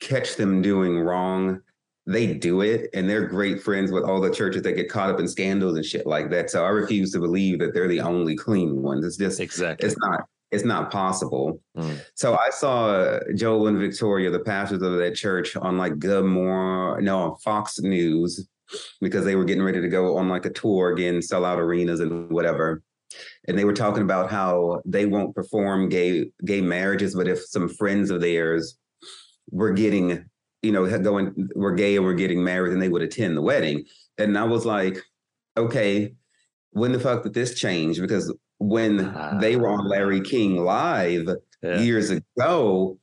[0.00, 1.60] catch them doing wrong
[2.04, 5.20] they do it and they're great friends with all the churches that get caught up
[5.20, 6.50] in scandals and shit like that.
[6.50, 9.04] So I refuse to believe that they're the only clean ones.
[9.06, 11.60] It's just exactly it's not it's not possible.
[11.76, 12.04] Mm.
[12.16, 17.04] So I saw Joel and Victoria, the pastors of that church, on like Good Morning,
[17.04, 18.48] no, Fox News,
[19.00, 22.00] because they were getting ready to go on like a tour again, sell out arenas
[22.00, 22.82] and whatever.
[23.46, 27.68] And they were talking about how they won't perform gay gay marriages, but if some
[27.68, 28.78] friends of theirs
[29.50, 30.24] were getting,
[30.62, 33.84] you know, going were gay and were getting married, then they would attend the wedding.
[34.18, 34.98] And I was like,
[35.56, 36.14] okay,
[36.70, 38.00] when the fuck did this change?
[38.00, 41.28] Because when uh, they were on Larry King live
[41.62, 41.80] yeah.
[41.80, 42.98] years ago,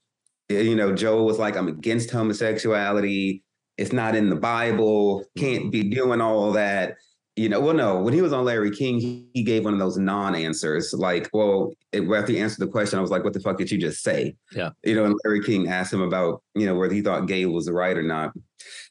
[0.50, 3.44] you know, Joe was like, I'm against homosexuality.
[3.80, 5.24] It's not in the Bible.
[5.38, 5.70] Can't mm-hmm.
[5.70, 6.96] be doing all that.
[7.38, 9.80] You know, well, no, when he was on Larry King, he, he gave one of
[9.80, 10.94] those non answers.
[10.94, 13.72] Like, well, it, after he answered the question, I was like, what the fuck did
[13.72, 14.36] you just say?
[14.52, 14.72] Yeah.
[14.84, 17.72] You know, and Larry King asked him about, you know, whether he thought gay was
[17.72, 18.34] right or not.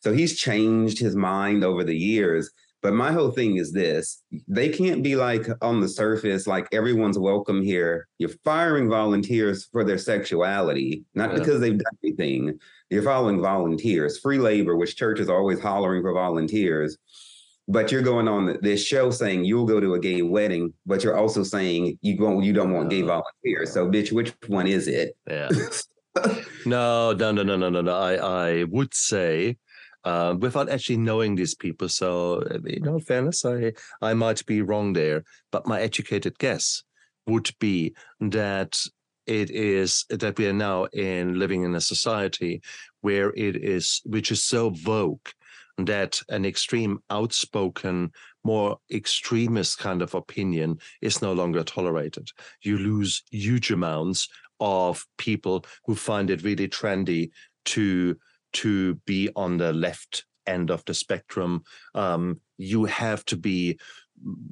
[0.00, 2.50] So he's changed his mind over the years.
[2.80, 7.18] But my whole thing is this they can't be like on the surface, like everyone's
[7.18, 8.06] welcome here.
[8.18, 11.38] You're firing volunteers for their sexuality, not yeah.
[11.38, 12.58] because they've done anything.
[12.90, 16.96] You're following volunteers, free labor, which church is always hollering for volunteers.
[17.70, 21.18] But you're going on this show saying you'll go to a gay wedding, but you're
[21.18, 23.72] also saying you won't, you don't want gay volunteers.
[23.72, 25.14] So, bitch, which one is it?
[25.28, 25.50] Yeah.
[26.64, 27.94] no, no, no, no, no, no, no.
[27.94, 29.58] I, I would say
[30.04, 31.88] uh, without actually knowing these people.
[31.88, 36.82] So, you know, fairness, I I might be wrong there, but my educated guess
[37.26, 38.80] would be that
[39.26, 42.62] it is that we are now in living in a society
[43.02, 45.28] where it is which is so vogue
[45.76, 48.10] that an extreme outspoken
[48.42, 52.30] more extremist kind of opinion is no longer tolerated
[52.62, 54.28] you lose huge amounts
[54.60, 57.30] of people who find it really trendy
[57.64, 58.16] to
[58.54, 61.62] to be on the left end of the spectrum.
[61.94, 63.78] Um, you have to be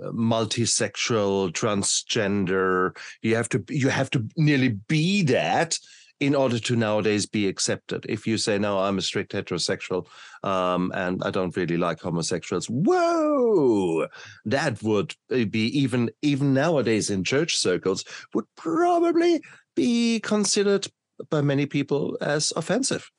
[0.00, 2.96] multisexual, transgender.
[3.22, 5.78] You have to you have to nearly be that
[6.18, 8.06] in order to nowadays be accepted.
[8.08, 10.06] If you say no, I'm a strict heterosexual
[10.42, 14.06] um, and I don't really like homosexuals, whoa,
[14.46, 18.04] that would be even even nowadays in church circles
[18.34, 19.42] would probably
[19.74, 20.86] be considered
[21.30, 23.10] by many people as offensive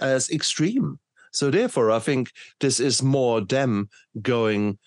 [0.00, 0.98] as extreme.
[1.32, 3.88] So therefore, I think this is more them
[4.20, 4.78] going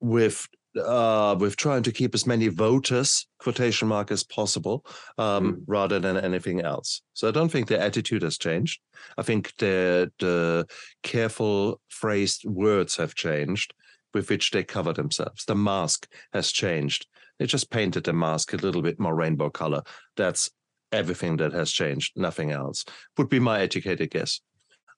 [0.00, 4.84] with uh, with trying to keep as many voters quotation mark as possible
[5.16, 5.62] um, mm.
[5.66, 7.02] rather than anything else.
[7.14, 8.80] So I don't think their attitude has changed.
[9.16, 10.66] I think the the
[11.02, 13.72] careful phrased words have changed
[14.12, 15.44] with which they cover themselves.
[15.44, 17.06] The mask has changed.
[17.38, 19.82] They just painted the mask a little bit more rainbow color.
[20.16, 20.50] That's
[20.92, 22.84] everything that has changed, nothing else.
[23.16, 24.40] Would be my educated guess.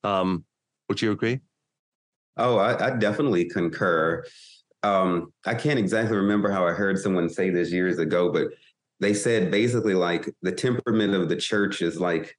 [0.05, 0.45] Um,
[0.89, 1.41] would you agree?
[2.37, 4.25] Oh, I, I definitely concur.
[4.83, 8.49] Um, I can't exactly remember how I heard someone say this years ago, but
[9.01, 12.37] they said basically like the temperament of the church is like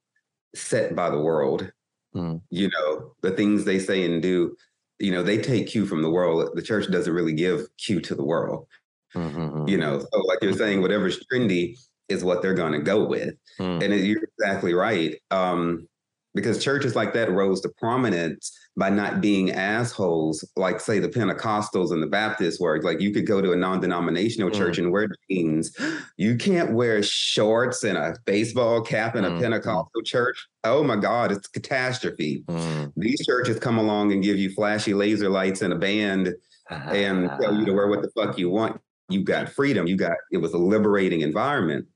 [0.54, 1.70] set by the world.
[2.14, 2.40] Mm.
[2.50, 4.56] You know, the things they say and do,
[4.98, 6.50] you know, they take cue from the world.
[6.54, 8.66] The church doesn't really give cue to the world.
[9.14, 9.68] Mm-hmm.
[9.68, 11.78] You know, so like you're saying, whatever's trendy,
[12.10, 13.34] is what they're going to go with.
[13.58, 13.82] Mm.
[13.82, 15.16] And you're exactly right.
[15.30, 15.86] Um,
[16.34, 21.90] because churches like that rose to prominence by not being assholes, like say the Pentecostals
[21.90, 22.80] and the Baptists were.
[22.80, 24.54] Like you could go to a non-denominational mm.
[24.54, 25.76] church and wear jeans.
[26.16, 29.36] You can't wear shorts and a baseball cap in mm.
[29.36, 30.46] a Pentecostal church.
[30.62, 32.44] Oh my God, it's catastrophe.
[32.48, 32.92] Mm.
[32.96, 36.34] These churches come along and give you flashy laser lights and a band
[36.70, 38.80] and tell you to wear what the fuck you want.
[39.08, 39.88] You got freedom.
[39.88, 41.86] You got it was a liberating environment.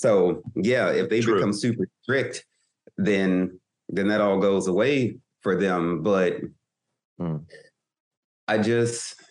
[0.00, 1.34] So yeah, if they True.
[1.34, 2.46] become super strict,
[2.96, 3.60] then
[3.90, 6.02] then that all goes away for them.
[6.02, 6.38] But
[7.20, 7.44] mm.
[8.48, 9.22] I just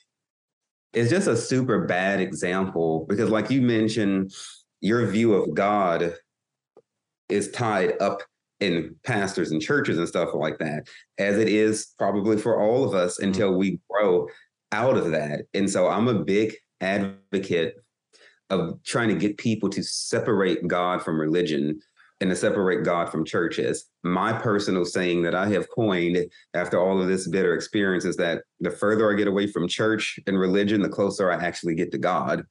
[0.94, 4.32] it's just a super bad example because like you mentioned,
[4.80, 6.14] your view of God
[7.30, 8.22] is tied up
[8.60, 12.94] in pastors and churches and stuff like that, as it is probably for all of
[12.94, 13.26] us hmm.
[13.26, 14.28] until we grow
[14.72, 15.46] out of that.
[15.56, 17.74] And so I'm a big advocate
[18.50, 21.80] of trying to get people to separate God from religion
[22.22, 23.86] and to separate God from churches.
[24.04, 26.18] My personal saying that I have coined
[26.54, 30.20] after all of this bitter experience is that the further I get away from church
[30.28, 32.44] and religion, the closer I actually get to God.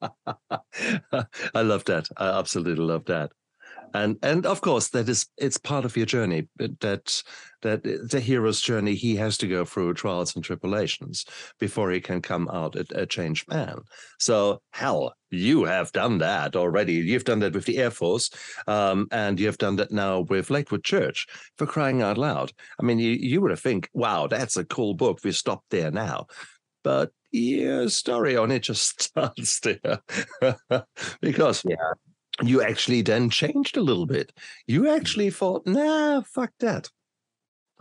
[0.00, 2.08] I love that.
[2.16, 3.32] I absolutely love that.
[3.94, 7.22] And and of course that is it's part of your journey that
[7.62, 11.24] that the hero's journey he has to go through trials and tribulations
[11.58, 13.78] before he can come out a, a changed man.
[14.18, 16.94] So hell you have done that already.
[16.94, 18.30] You've done that with the air force
[18.66, 21.26] um, and you've done that now with lakewood church
[21.56, 22.52] for crying out loud.
[22.80, 25.20] I mean you, you would have think wow that's a cool book.
[25.22, 26.26] We stopped there now.
[26.84, 30.02] But your story on it just starts there.
[31.20, 31.92] Because yeah
[32.40, 34.32] you actually then changed a little bit.
[34.66, 34.96] You mm.
[34.96, 36.88] actually thought, nah, fuck that.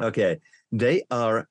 [0.02, 0.40] Okay.
[0.72, 1.48] They are,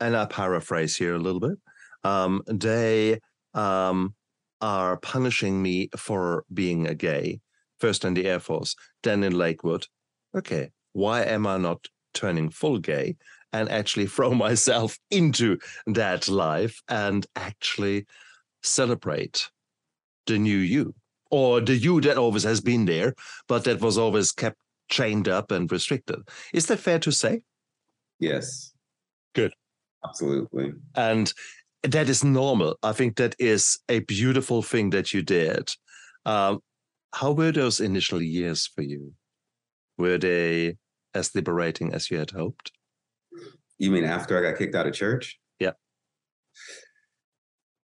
[0.00, 1.58] and I paraphrase here a little bit,
[2.04, 3.20] um, they
[3.54, 4.14] um,
[4.60, 7.40] are punishing me for being a gay,
[7.78, 9.86] first in the Air Force, then in Lakewood.
[10.36, 10.70] Okay.
[10.92, 13.16] Why am I not turning full gay
[13.52, 18.06] and actually throw myself into that life and actually
[18.62, 19.50] celebrate
[20.26, 20.94] the new you?
[21.32, 23.14] Or the you that always has been there,
[23.48, 24.58] but that was always kept
[24.88, 26.20] chained up and restricted.
[26.52, 27.40] Is that fair to say?
[28.20, 28.72] Yes.
[29.34, 29.54] Good.
[30.04, 30.74] Absolutely.
[30.94, 31.32] And
[31.82, 32.76] that is normal.
[32.82, 35.72] I think that is a beautiful thing that you did.
[36.26, 36.60] Um,
[37.14, 39.14] how were those initial years for you?
[39.96, 40.76] Were they
[41.14, 42.72] as liberating as you had hoped?
[43.78, 45.38] You mean after I got kicked out of church?
[45.58, 45.72] Yeah.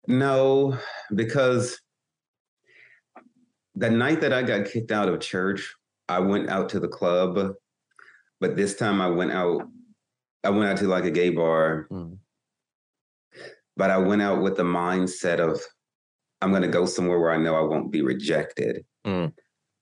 [0.06, 0.76] No,
[1.14, 1.78] because
[3.78, 5.74] the night that I got kicked out of church,
[6.08, 7.54] I went out to the club,
[8.40, 9.62] but this time I went out.
[10.44, 12.16] I went out to like a gay bar, mm.
[13.76, 15.60] but I went out with the mindset of
[16.40, 19.32] I'm going to go somewhere where I know I won't be rejected, mm.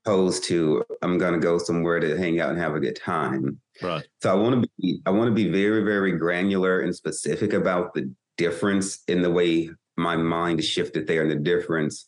[0.04, 3.60] opposed to I'm going to go somewhere to hang out and have a good time.
[3.82, 4.06] Right.
[4.22, 7.94] So I want to be I want to be very very granular and specific about
[7.94, 12.06] the difference in the way my mind shifted there and the difference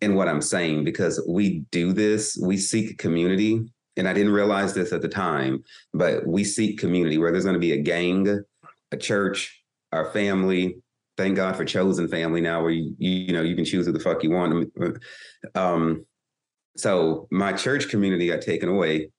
[0.00, 3.62] in what I'm saying because we do this, we seek community.
[3.96, 5.62] And I didn't realize this at the time,
[5.92, 8.42] but we seek community where there's going to be a gang,
[8.90, 9.62] a church,
[9.92, 10.78] our family.
[11.16, 14.00] Thank God for chosen family now, where you you, know you can choose who the
[14.00, 14.72] fuck you want.
[15.54, 16.04] Um,
[16.76, 19.10] so my church community got taken away.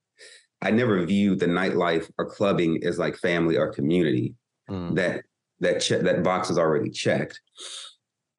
[0.61, 4.35] I never viewed the nightlife or clubbing as like family or community.
[4.69, 4.95] Mm.
[4.95, 5.23] That
[5.61, 7.39] that che- that box was already checked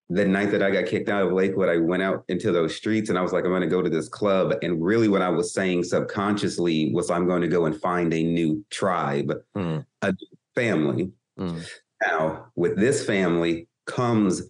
[0.09, 3.11] the night that I got kicked out of Lakewood, I went out into those streets
[3.11, 4.55] and I was like, I'm going to go to this club.
[4.63, 8.23] And really, what I was saying subconsciously was, I'm going to go and find a
[8.23, 9.85] new tribe, mm.
[10.03, 10.15] a
[10.55, 11.11] family.
[11.39, 11.69] Mm.
[12.03, 14.43] Now, with this family comes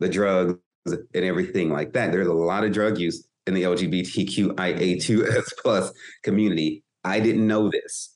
[0.00, 2.12] the drugs and everything like that.
[2.12, 5.92] There's a lot of drug use in the LGBTQIA2S plus
[6.22, 6.82] community.
[7.04, 8.15] I didn't know this.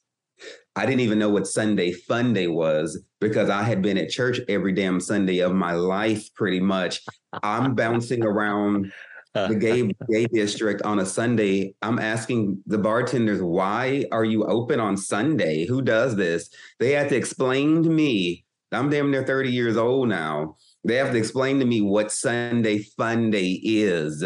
[0.76, 4.40] I didn't even know what Sunday Fun Day was because I had been at church
[4.48, 7.02] every damn Sunday of my life, pretty much.
[7.42, 8.92] I'm bouncing around
[9.34, 11.74] the gay gay district on a Sunday.
[11.82, 15.66] I'm asking the bartenders, why are you open on Sunday?
[15.66, 16.50] Who does this?
[16.78, 18.44] They had to explain to me.
[18.72, 20.56] I'm damn near 30 years old now.
[20.84, 24.24] They have to explain to me what Sunday Fun Day is.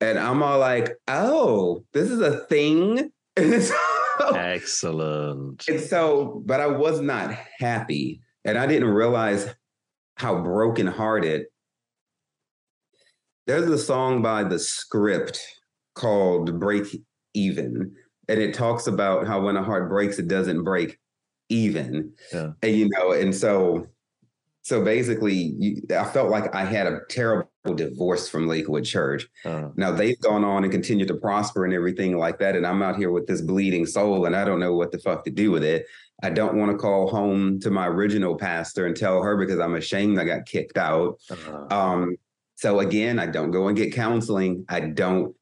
[0.00, 3.10] And I'm all like, oh, this is a thing.
[4.34, 5.66] Excellent.
[5.68, 8.20] And so, but I was not happy.
[8.44, 9.54] And I didn't realize
[10.16, 11.46] how brokenhearted.
[13.46, 15.40] There's a song by the script
[15.94, 16.86] called Break
[17.34, 17.94] Even.
[18.28, 20.98] And it talks about how when a heart breaks, it doesn't break
[21.48, 22.12] even.
[22.32, 22.52] Yeah.
[22.62, 23.86] And you know, and so
[24.62, 29.26] so basically, you, I felt like I had a terrible divorce from Lakewood Church.
[29.44, 32.56] Uh, now they've gone on and continued to prosper and everything like that.
[32.56, 35.24] And I'm out here with this bleeding soul and I don't know what the fuck
[35.24, 35.86] to do with it.
[36.22, 39.74] I don't want to call home to my original pastor and tell her because I'm
[39.74, 41.20] ashamed I got kicked out.
[41.30, 42.16] Uh, um,
[42.56, 44.64] so again, I don't go and get counseling.
[44.68, 45.34] I don't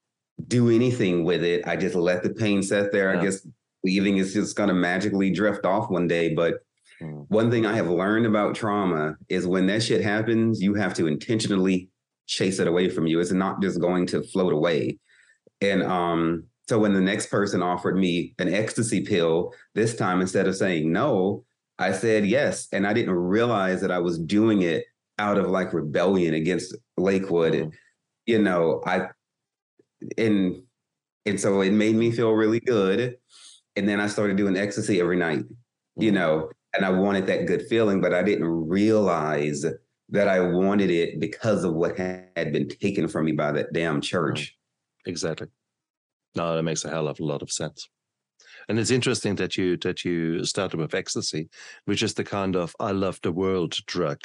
[0.49, 1.67] do anything with it.
[1.67, 3.15] I just let the pain sit there.
[3.15, 3.21] Yeah.
[3.21, 3.47] I guess
[3.85, 6.35] leaving is just going to magically drift off one day.
[6.35, 6.57] But
[7.01, 7.27] Mm.
[7.29, 11.07] One thing I have learned about trauma is when that shit happens, you have to
[11.07, 11.89] intentionally
[12.27, 13.21] chase it away from you.
[13.21, 14.99] It's not just going to float away.
[15.61, 20.49] And um, so when the next person offered me an ecstasy pill, this time instead
[20.49, 21.45] of saying no,
[21.79, 22.69] I said yes.
[22.73, 24.85] And I didn't realize that I was doing it
[25.19, 27.55] out of like rebellion against Lakewood.
[27.55, 27.73] And,
[28.27, 29.09] you know, I
[30.19, 30.63] and
[31.25, 33.17] and so it made me feel really good.
[33.77, 35.45] And then I started doing ecstasy every night,
[35.97, 36.15] you mm.
[36.15, 39.65] know, and I wanted that good feeling, but I didn't realize
[40.11, 44.01] that I wanted it because of what had been taken from me by that damn
[44.01, 44.57] church.
[45.07, 45.49] Exactly.
[46.35, 47.89] No, that makes a hell of a lot of sense.
[48.69, 51.49] And it's interesting that you that you started with ecstasy,
[51.85, 54.19] which is the kind of I love the world drug.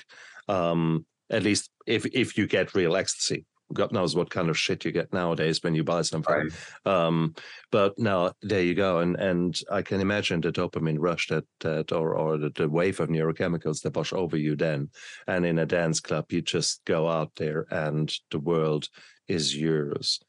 [0.48, 4.86] Um, at least if if you get real ecstasy, God knows what kind of shit
[4.86, 6.34] you get nowadays when you buy something.
[6.34, 6.52] Right.
[6.86, 7.36] Um,
[7.72, 11.92] but now there you go, and and I can imagine the dopamine rush that that
[11.92, 14.90] or or the, the wave of neurochemicals that wash over you then,
[15.28, 18.88] and in a dance club you just go out there and the world
[19.28, 20.20] is yours,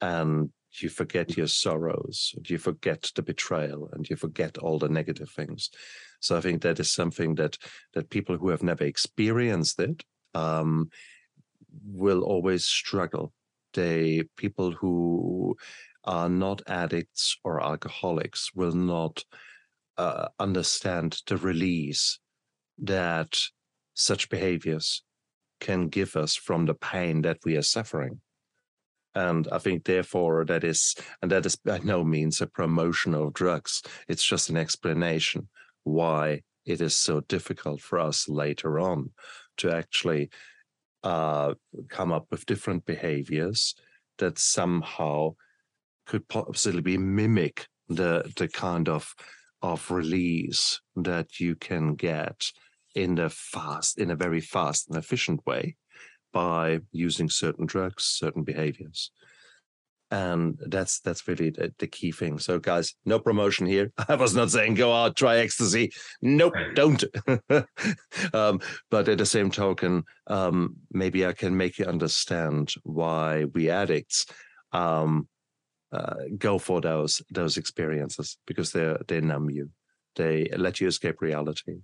[0.00, 0.50] and
[0.80, 5.70] you forget your sorrows, you forget the betrayal, and you forget all the negative things.
[6.20, 7.58] So I think that is something that
[7.94, 10.04] that people who have never experienced it
[10.34, 10.90] um,
[11.84, 13.32] will always struggle.
[13.74, 15.56] They people who
[16.04, 19.24] are not addicts or alcoholics will not
[19.96, 22.18] uh, understand the release
[22.78, 23.38] that
[23.94, 25.02] such behaviors
[25.60, 28.20] can give us from the pain that we are suffering.
[29.14, 33.34] And I think, therefore, that is, and that is by no means a promotion of
[33.34, 33.82] drugs.
[34.08, 35.48] It's just an explanation
[35.84, 39.10] why it is so difficult for us later on
[39.58, 40.30] to actually
[41.02, 41.54] uh,
[41.88, 43.74] come up with different behaviors
[44.18, 45.34] that somehow
[46.06, 49.14] could possibly mimic the the kind of
[49.62, 52.50] of release that you can get
[52.94, 55.76] in the fast in a very fast and efficient way
[56.32, 59.10] by using certain drugs, certain behaviors.
[60.12, 62.40] And that's that's really the, the, key thing.
[62.40, 63.92] So, guys, no promotion here.
[64.08, 65.92] I was not saying go out try ecstasy.
[66.20, 67.04] Nope, don't.
[68.34, 73.70] um, but at the same token, um, maybe I can make you understand why we
[73.70, 74.26] addicts
[74.72, 75.28] um,
[75.92, 79.70] uh, go for those those experiences because they they numb you.
[80.16, 81.78] They let you escape reality.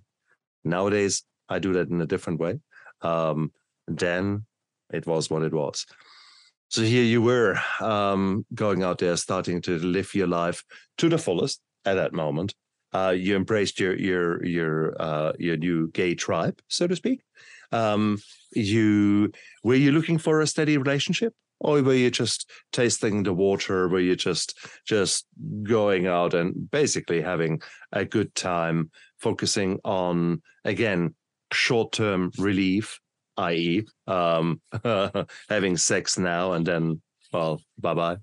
[0.63, 2.59] Nowadays, I do that in a different way.
[3.01, 3.51] Um,
[3.87, 4.45] then
[4.91, 5.85] it was what it was.
[6.69, 10.63] So here you were um, going out there, starting to live your life
[10.97, 12.53] to the fullest at that moment.
[12.93, 17.21] Uh, you embraced your your your uh, your new gay tribe, so to speak.
[17.71, 18.17] Um,
[18.53, 19.31] you
[19.63, 23.87] were you looking for a steady relationship, or were you just tasting the water?
[23.87, 25.25] Were you just just
[25.63, 27.61] going out and basically having
[27.91, 28.89] a good time,
[29.19, 31.15] focusing on again
[31.51, 32.99] short term relief
[33.37, 34.61] i.e., um,
[35.49, 38.17] having sex now and then, well, bye bye.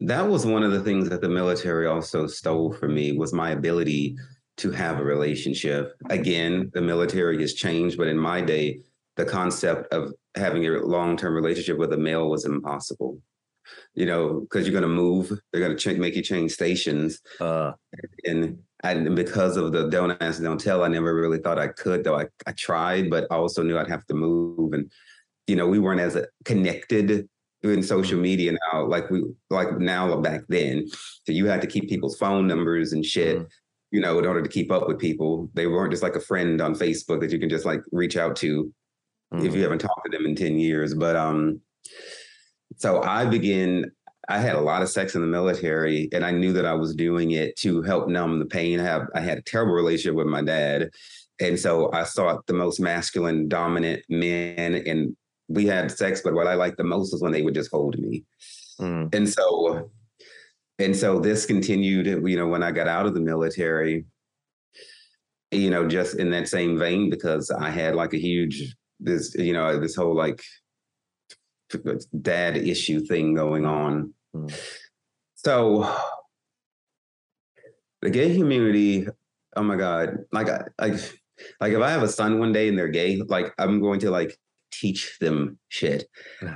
[0.00, 3.50] That was one of the things that the military also stole from me was my
[3.50, 4.16] ability
[4.58, 5.94] to have a relationship.
[6.08, 8.80] Again, the military has changed, but in my day,
[9.16, 13.20] the concept of having a long-term relationship with a male was impossible.
[13.94, 17.20] You know, because you're going to move, they're going to ch- make you change stations,
[17.40, 17.72] uh,
[18.24, 22.04] and and because of the don't ask, don't tell, I never really thought I could,
[22.04, 24.72] though I, I tried, but I also knew I'd have to move.
[24.72, 24.90] And,
[25.46, 27.28] you know, we weren't as connected
[27.62, 28.22] in social mm-hmm.
[28.22, 30.88] media now, like we, like now or back then.
[31.26, 33.46] So you had to keep people's phone numbers and shit, mm.
[33.90, 35.50] you know, in order to keep up with people.
[35.52, 38.34] They weren't just like a friend on Facebook that you can just like reach out
[38.36, 38.72] to
[39.32, 39.38] mm.
[39.38, 39.62] if you mm-hmm.
[39.62, 40.94] haven't talked to them in 10 years.
[40.94, 41.60] But, um,
[42.76, 43.90] so I began
[44.30, 46.94] I had a lot of sex in the military, and I knew that I was
[46.94, 48.78] doing it to help numb the pain.
[48.78, 50.90] I have I had a terrible relationship with my dad,
[51.40, 55.16] and so I sought the most masculine, dominant men, and
[55.48, 56.20] we had sex.
[56.22, 58.24] But what I liked the most was when they would just hold me,
[58.80, 59.12] mm.
[59.12, 59.90] and so,
[60.78, 62.06] and so this continued.
[62.06, 64.04] You know, when I got out of the military,
[65.50, 69.54] you know, just in that same vein, because I had like a huge this, you
[69.54, 70.40] know, this whole like
[72.20, 74.54] dad issue thing going on Mm.
[75.34, 75.96] So
[78.02, 79.06] the gay community,
[79.56, 80.94] oh my God, like like
[81.60, 84.10] like if I have a son one day and they're gay, like I'm going to
[84.10, 84.38] like
[84.70, 86.04] teach them shit.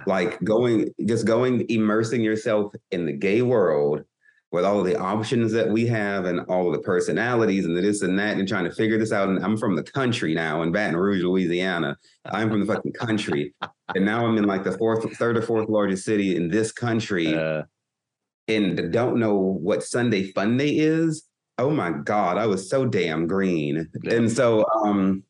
[0.07, 4.05] Like going just going immersing yourself in the gay world
[4.55, 7.81] with all of the options that we have and all of the personalities and the
[7.81, 9.29] this and that and trying to figure this out.
[9.29, 11.97] And I'm from the country now in Baton Rouge, Louisiana.
[12.27, 13.53] I'm from the fucking country.
[13.97, 17.35] And now I'm in like the fourth, third or fourth largest city in this country.
[17.35, 17.63] Uh,
[18.47, 21.25] and don't know what Sunday Fun Day is.
[21.59, 23.91] Oh my God, I was so damn green.
[24.09, 25.25] And so um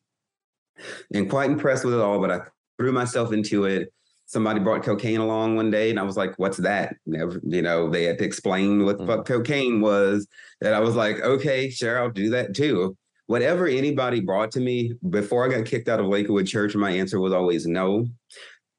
[1.11, 2.41] and quite impressed with it all, but I
[2.77, 3.91] threw myself into it
[4.25, 6.95] somebody brought cocaine along one day and I was like, what's that?
[7.05, 9.25] Never, you know, they had to explain what the fuck mm.
[9.25, 10.27] cocaine was.
[10.61, 12.97] And I was like, okay, sure, I'll do that too.
[13.27, 17.19] Whatever anybody brought to me before I got kicked out of Lakewood Church, my answer
[17.19, 18.07] was always no.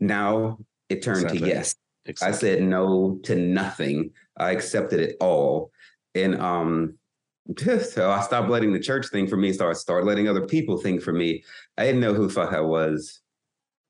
[0.01, 1.40] Now it turned exactly.
[1.40, 1.74] to yes.
[2.05, 2.34] Exactly.
[2.34, 4.11] I said no to nothing.
[4.36, 5.70] I accepted it all.
[6.14, 6.99] And um,
[7.59, 10.78] so I stopped letting the church think for me, so I started letting other people
[10.78, 11.44] think for me.
[11.76, 13.20] I didn't know who fuck I was.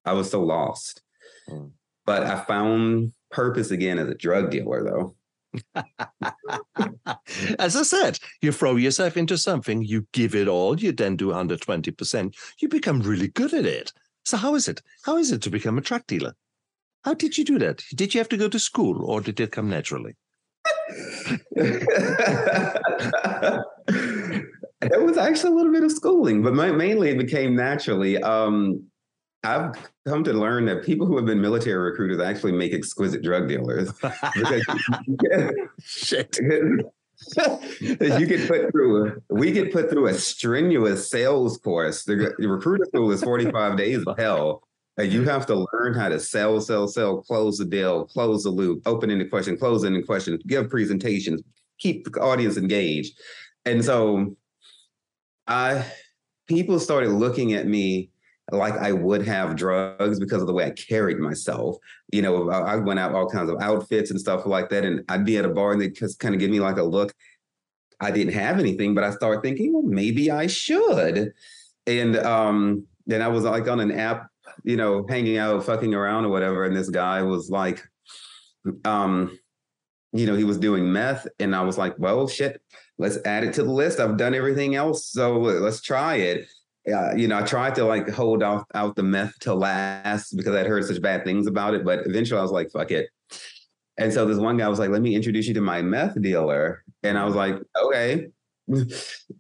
[0.05, 1.03] I was so lost.
[1.49, 1.73] Mm.
[2.05, 5.17] But I found purpose again as a drug dealer, though.
[7.59, 11.29] as I said, you throw yourself into something, you give it all, you then do
[11.29, 13.93] 120%, you become really good at it.
[14.25, 14.83] So how is it?
[15.05, 16.35] How is it to become a drug dealer?
[17.05, 17.83] How did you do that?
[17.95, 20.17] Did you have to go to school or did it come naturally?
[21.51, 21.87] it
[24.83, 28.21] was actually a little bit of schooling, but mainly it became naturally.
[28.21, 28.83] Um,
[29.47, 29.73] I've
[30.07, 33.93] come to learn that people who have been military recruiters actually make exquisite drug dealers.
[35.85, 36.39] Shit.
[37.79, 42.05] you get put through we get put through a strenuous sales course.
[42.05, 44.63] The, the recruiter school is 45 days of hell.
[44.99, 48.51] And you have to learn how to sell, sell, sell, close the deal, close the
[48.51, 51.43] loop, open any question, close any question, give presentations,
[51.79, 53.19] keep the audience engaged.
[53.67, 54.35] And so
[55.47, 55.85] I
[56.47, 58.11] people started looking at me
[58.53, 61.77] like I would have drugs because of the way I carried myself.
[62.13, 65.25] You know, I, went out all kinds of outfits and stuff like that, and I'd
[65.25, 67.13] be at a bar and they just kind of give me like a look.
[68.01, 71.33] I didn't have anything, but I started thinking, well, maybe I should.
[71.87, 74.29] And um, then I was like on an app,
[74.63, 77.83] you know, hanging out, fucking around or whatever, and this guy was like,
[78.85, 79.37] um,
[80.13, 82.61] you know, he was doing meth, and I was like, well, shit,
[82.97, 83.99] let's add it to the list.
[83.99, 86.47] I've done everything else, so let's try it
[86.93, 90.55] uh, you know, I tried to like hold off out the meth to last because
[90.55, 91.85] I'd heard such bad things about it.
[91.85, 93.09] But eventually I was like, fuck it.
[93.99, 96.85] And so this one guy was like, let me introduce you to my meth dealer.
[97.03, 98.29] And I was like, okay.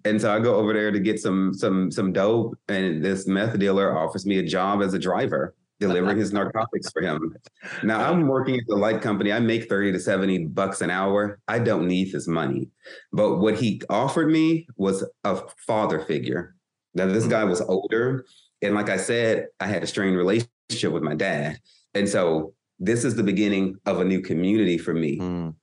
[0.04, 2.56] and so I go over there to get some some some dope.
[2.68, 7.02] And this meth dealer offers me a job as a driver, delivering his narcotics for
[7.02, 7.36] him.
[7.84, 9.32] Now I'm working at the light company.
[9.32, 11.38] I make 30 to 70 bucks an hour.
[11.46, 12.70] I don't need this money.
[13.12, 16.55] But what he offered me was a father figure
[16.96, 18.24] now, this guy was older.
[18.62, 21.60] And like I said, I had a strained relationship with my dad.
[21.94, 25.18] And so this is the beginning of a new community for me.
[25.18, 25.54] Mm.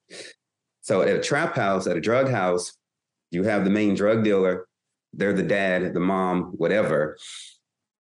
[0.82, 2.78] So at a trap house, at a drug house,
[3.32, 4.68] you have the main drug dealer,
[5.12, 7.18] they're the dad, the mom, whatever.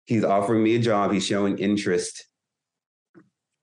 [0.06, 2.26] He's offering me a job, he's showing interest.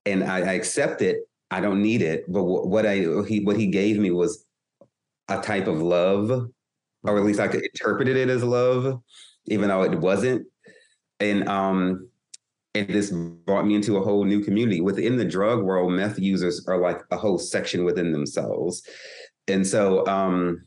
[0.05, 1.19] And I, I accept it.
[1.51, 2.25] I don't need it.
[2.33, 2.97] But what I
[3.29, 4.45] he what he gave me was
[5.29, 6.49] a type of love,
[7.03, 9.01] or at least I could interpret it as love
[9.51, 10.47] even though it wasn't.
[11.19, 12.09] And um,
[12.75, 15.93] and this brought me into a whole new community within the drug world.
[15.93, 18.83] Meth users are like a whole section within themselves,
[19.49, 20.63] and so um,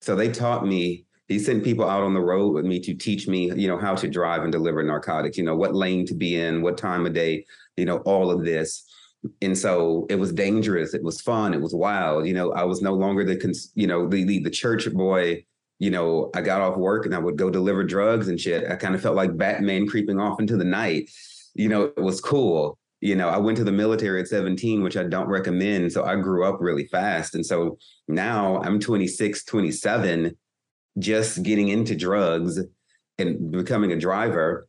[0.00, 1.04] so they taught me.
[1.28, 3.94] He sent people out on the road with me to teach me, you know, how
[3.94, 5.38] to drive and deliver narcotics.
[5.38, 7.46] You know, what lane to be in, what time of day,
[7.76, 8.84] you know, all of this.
[9.40, 10.94] And so it was dangerous.
[10.94, 11.54] It was fun.
[11.54, 12.26] It was wild.
[12.26, 15.44] You know, I was no longer the, you know, the the, the church boy
[15.82, 18.70] you know, I got off work and I would go deliver drugs and shit.
[18.70, 21.10] I kind of felt like Batman creeping off into the night.
[21.54, 22.78] You know, it was cool.
[23.00, 25.90] You know, I went to the military at 17, which I don't recommend.
[25.90, 27.34] So I grew up really fast.
[27.34, 30.38] And so now I'm 26, 27,
[31.00, 32.60] just getting into drugs
[33.18, 34.68] and becoming a driver.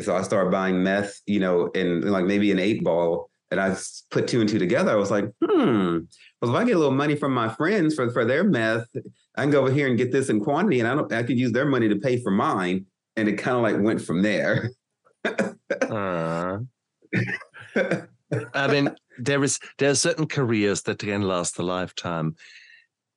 [0.00, 3.28] So I started buying meth, you know, and like maybe an eight ball.
[3.50, 3.76] And I
[4.10, 4.92] put two and two together.
[4.92, 5.98] I was like, hmm,
[6.40, 8.86] well, if I get a little money from my friends for, for their meth,
[9.38, 11.12] I can go over here and get this in quantity, and I don't.
[11.12, 14.02] I could use their money to pay for mine, and it kind of like went
[14.02, 14.70] from there.
[15.24, 16.58] uh,
[18.54, 22.34] I mean, there is there are certain careers that can last a lifetime.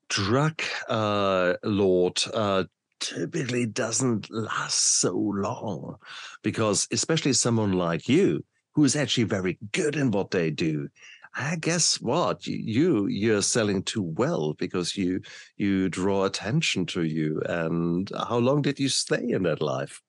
[0.10, 2.66] Drug uh, lord uh,
[3.00, 5.96] typically doesn't last so long
[6.44, 8.46] because, especially someone like you,
[8.76, 10.88] who is actually very good in what they do,
[11.36, 15.22] I guess what you you're selling too well because you
[15.56, 17.42] you draw attention to you.
[17.46, 20.02] And how long did you stay in that life?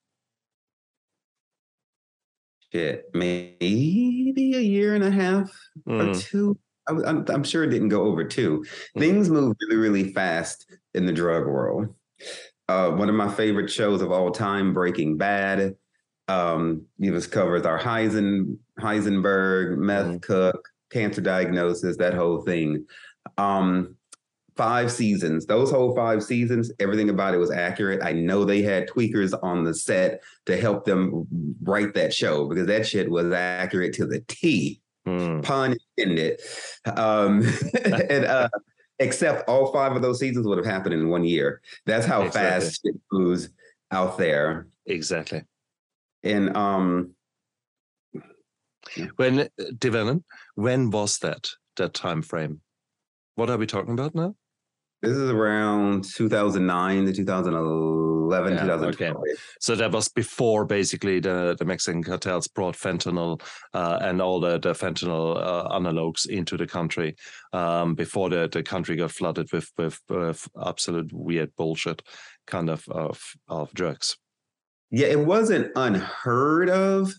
[2.72, 5.52] Shit, maybe a year and a half
[5.86, 6.16] mm.
[6.16, 6.58] or two.
[6.88, 8.64] I, am I'm sure it didn't go over two.
[8.96, 9.00] Mm.
[9.00, 11.94] Things move really, really fast in the drug world.
[12.68, 15.76] Uh, one of my favorite shows of all time, Breaking Bad.
[16.28, 20.22] Um, it was covers our Heisen, Heisenberg, meth mm.
[20.22, 22.86] cook, cancer diagnosis, that whole thing.
[23.38, 23.97] Um,
[24.57, 25.47] five seasons.
[25.47, 28.03] Those whole five seasons, everything about it was accurate.
[28.03, 31.26] I know they had tweakers on the set to help them
[31.62, 34.80] write that show because that shit was accurate to the T.
[35.07, 35.43] Mm.
[35.43, 36.40] Pun intended.
[36.97, 37.43] Um,
[37.84, 38.49] and uh,
[38.99, 41.61] except all five of those seasons would have happened in one year.
[41.86, 42.66] That's how exactly.
[42.66, 43.49] fast it moves
[43.90, 44.68] out there.
[44.86, 45.43] Exactly.
[46.22, 47.14] And um,
[49.16, 50.14] when uh,
[50.55, 52.61] when was that that time frame?
[53.35, 54.35] What are we talking about now?
[55.03, 59.16] This is around 2009 to 2011, yeah, 2012.
[59.16, 59.35] Okay.
[59.59, 63.43] So that was before basically the, the Mexican cartels brought fentanyl
[63.74, 67.16] uh, and all the, the fentanyl uh, analogs into the country
[67.53, 72.01] um, before the, the country got flooded with, with, with absolute weird bullshit
[72.47, 74.16] kind of, of, of drugs.
[74.93, 77.12] Yeah, it wasn't unheard of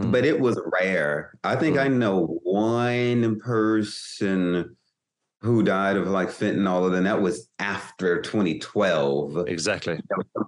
[0.00, 0.10] Mm.
[0.10, 1.34] but it was rare.
[1.44, 1.80] I think Mm.
[1.84, 4.74] I know one person
[5.42, 9.48] who died of like fentanyl, and that was after 2012.
[9.48, 10.00] Exactly.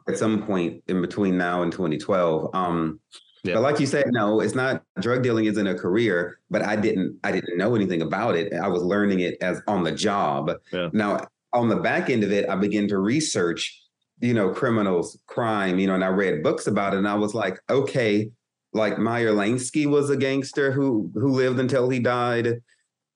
[0.09, 2.55] At some point in between now and 2012.
[2.55, 3.01] Um,
[3.42, 3.55] Yeah.
[3.55, 7.18] but like you said, no, it's not drug dealing isn't a career, but I didn't
[7.24, 8.55] I didn't know anything about it.
[8.55, 10.53] I was learning it as on the job.
[10.72, 10.88] Yeah.
[10.95, 13.78] Now on the back end of it, I began to research,
[14.20, 17.34] you know, criminals, crime, you know, and I read books about it, and I was
[17.34, 18.30] like, okay,
[18.74, 22.60] like Meyer Lansky was a gangster who who lived until he died.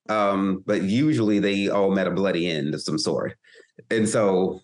[0.07, 3.35] Um, but usually they all met a bloody end of some sort.
[3.91, 4.61] And so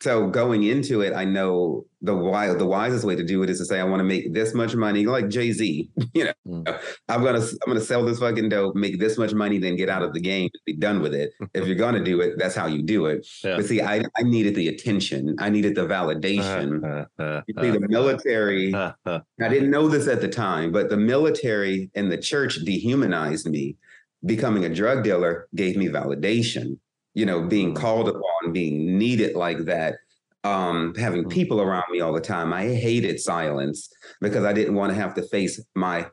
[0.00, 3.58] so going into it, I know the why the wisest way to do it is
[3.58, 5.90] to say I want to make this much money, like Jay Z.
[6.14, 6.80] You know, Mm.
[7.08, 10.02] I'm gonna I'm gonna sell this fucking dope, make this much money, then get out
[10.02, 11.30] of the game, and be done with it.
[11.54, 13.26] if you're gonna do it, that's how you do it.
[13.44, 13.56] Yeah.
[13.56, 16.82] But see, I I needed the attention, I needed the validation.
[16.82, 18.74] Uh, uh, You see, the military.
[18.74, 22.56] uh, uh, I didn't know this at the time, but the military and the church
[22.64, 23.76] dehumanized me.
[24.24, 26.78] Becoming a drug dealer gave me validation.
[27.14, 27.76] You know, being Mm.
[27.76, 29.96] called upon, being needed like that,
[30.44, 31.30] um, having Mm.
[31.30, 32.52] people around me all the time.
[32.52, 33.88] I hated silence
[34.20, 36.08] because I didn't want to have to face my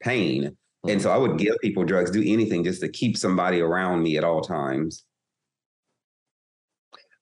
[0.00, 0.56] pain.
[0.88, 4.16] And so I would give people drugs, do anything just to keep somebody around me
[4.16, 5.04] at all times.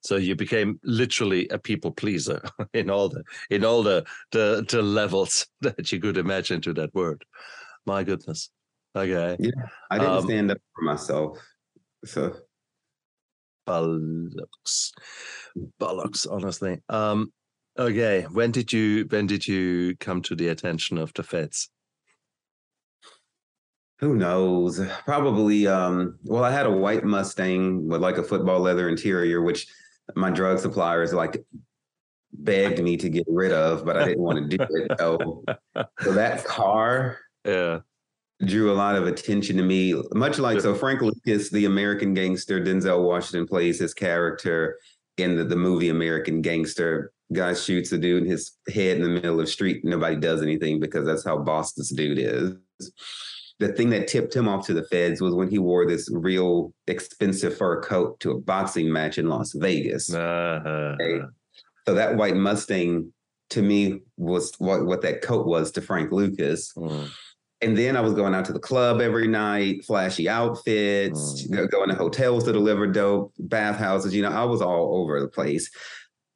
[0.01, 2.43] So you became literally a people pleaser
[2.75, 6.93] in all the in all the the, the levels that you could imagine to that
[6.93, 7.25] word.
[7.87, 8.51] My goodness.
[8.95, 9.35] Okay.
[9.39, 9.49] Yeah,
[9.89, 11.39] I didn't Um, stand up for myself.
[12.05, 12.35] So
[13.67, 14.91] Bollocks.
[15.79, 16.81] Bollocks, honestly.
[16.89, 17.31] Um,
[17.77, 18.23] okay.
[18.23, 21.69] When did you when did you come to the attention of the feds?
[23.99, 24.81] Who knows?
[25.05, 25.67] Probably.
[25.67, 29.67] Um, well, I had a white Mustang with like a football leather interior, which
[30.15, 31.43] my drug suppliers like
[32.33, 34.91] begged me to get rid of, but I didn't want to do it.
[34.99, 35.43] So,
[36.01, 37.79] so that car Yeah.
[38.43, 40.01] Drew a lot of attention to me.
[40.13, 44.77] Much like so, Frank Lucas, the American gangster, Denzel Washington plays his character
[45.17, 47.11] in the, the movie American Gangster.
[47.33, 49.83] Guy shoots a dude in his head in the middle of the street.
[49.83, 52.55] Nobody does anything because that's how boss this dude is
[53.59, 56.73] the thing that tipped him off to the feds was when he wore this real
[56.87, 60.13] expensive fur coat to a boxing match in Las Vegas.
[60.13, 61.25] Uh, Okay.
[61.87, 63.13] So that white Mustang
[63.51, 66.73] to me was what, what that coat was to Frank Lucas.
[66.73, 67.09] mm,
[67.61, 71.51] And then I was going out to the club every night, flashy outfits, Mm.
[71.55, 74.13] go- going to hotels to deliver dope, bathhouses.
[74.13, 75.71] You know, I was all over the place.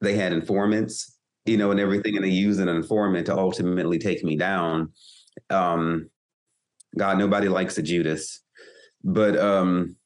[0.02, 4.24] They had informants, you know, and everything, and they used an informant to ultimately take
[4.24, 4.94] me down.
[5.50, 6.10] Um,
[6.98, 8.42] God, nobody likes a Judas,
[9.04, 9.98] but um,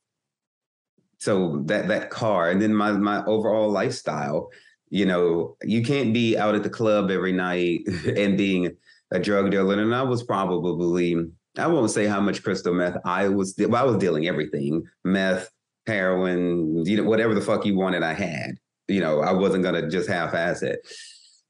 [1.20, 4.49] so that that car, and then my my overall lifestyle.
[4.89, 7.82] You know, you can't be out at the club every night
[8.18, 8.76] and being
[9.14, 11.26] a drug dealer, and I was probably
[11.57, 13.55] I won't say how much crystal meth I was.
[13.57, 15.49] Well, I was dealing everything: meth,
[15.86, 18.55] heroin, you know, whatever the fuck you wanted, I had.
[18.88, 20.80] You know, I wasn't gonna just half-ass it.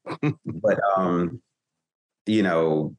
[0.45, 1.41] but um,
[2.25, 2.95] you know,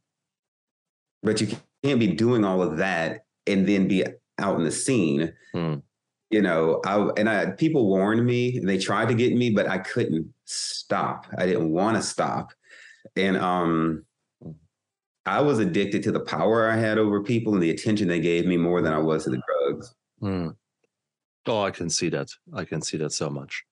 [1.22, 1.48] but you
[1.84, 4.04] can't be doing all of that and then be
[4.38, 5.32] out in the scene.
[5.52, 5.74] Hmm.
[6.30, 9.68] You know, I and I people warned me and they tried to get me, but
[9.68, 11.26] I couldn't stop.
[11.36, 12.52] I didn't want to stop.
[13.14, 14.04] And um
[15.26, 18.46] I was addicted to the power I had over people and the attention they gave
[18.46, 19.94] me more than I was to the drugs.
[20.22, 20.54] mm.
[21.46, 22.28] Oh, I can see that.
[22.54, 23.64] I can see that so much.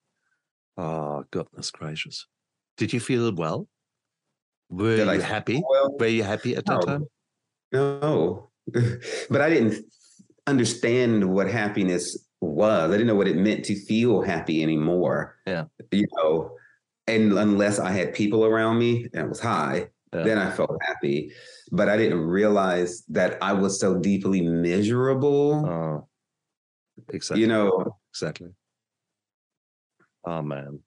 [0.77, 2.27] Oh, goodness gracious.
[2.77, 3.67] Did you feel well?
[4.69, 5.61] Were Did you I- happy?
[5.67, 7.05] Well, Were you happy at that time?
[7.71, 8.49] No,
[9.29, 9.83] but I didn't
[10.45, 12.89] understand what happiness was.
[12.89, 15.37] I didn't know what it meant to feel happy anymore.
[15.47, 15.65] Yeah.
[15.91, 16.55] You know,
[17.07, 20.23] and unless I had people around me and it was high, Yeah.
[20.23, 21.31] then I felt happy.
[21.71, 25.65] But I didn't realize that I was so deeply miserable.
[25.65, 26.07] Oh,
[27.09, 27.41] exactly.
[27.41, 28.49] you know, Exactly.
[30.25, 30.79] Oh man.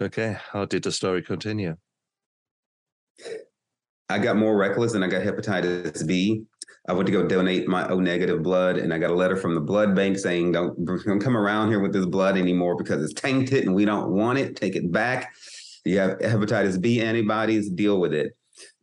[0.00, 1.76] Okay, how did the story continue?
[4.08, 6.44] I got more reckless and I got hepatitis B.
[6.88, 9.54] I went to go donate my O negative blood, and I got a letter from
[9.54, 13.20] the blood bank saying, "Don't, don't come around here with this blood anymore because it's
[13.20, 14.54] tainted and we don't want it.
[14.54, 15.34] Take it back.
[15.86, 17.70] You have hepatitis B antibodies.
[17.70, 18.36] Deal with it."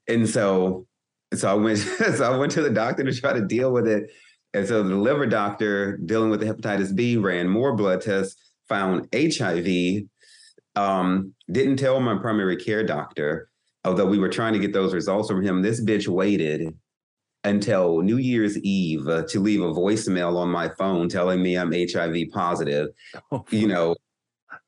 [0.07, 0.87] And so,
[1.33, 1.77] so I went.
[2.17, 4.11] so I went to the doctor to try to deal with it.
[4.55, 8.35] And so the liver doctor dealing with the hepatitis B ran more blood tests,
[8.69, 10.03] found HIV.
[10.75, 13.49] Um, didn't tell my primary care doctor
[13.85, 16.73] although we were trying to get those results from him, this bitch waited
[17.43, 21.73] until New Year's Eve uh, to leave a voicemail on my phone telling me I'm
[21.73, 22.89] HIV positive,
[23.49, 23.95] you know.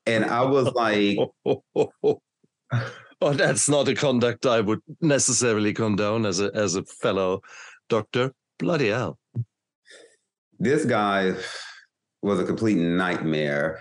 [0.06, 1.18] And I was like,
[3.22, 7.41] oh, that's not a conduct I would necessarily condone as a as a fellow
[7.89, 8.34] doctor.
[8.59, 9.18] Bloody hell.
[10.59, 11.36] This guy
[12.22, 13.80] was a complete nightmare.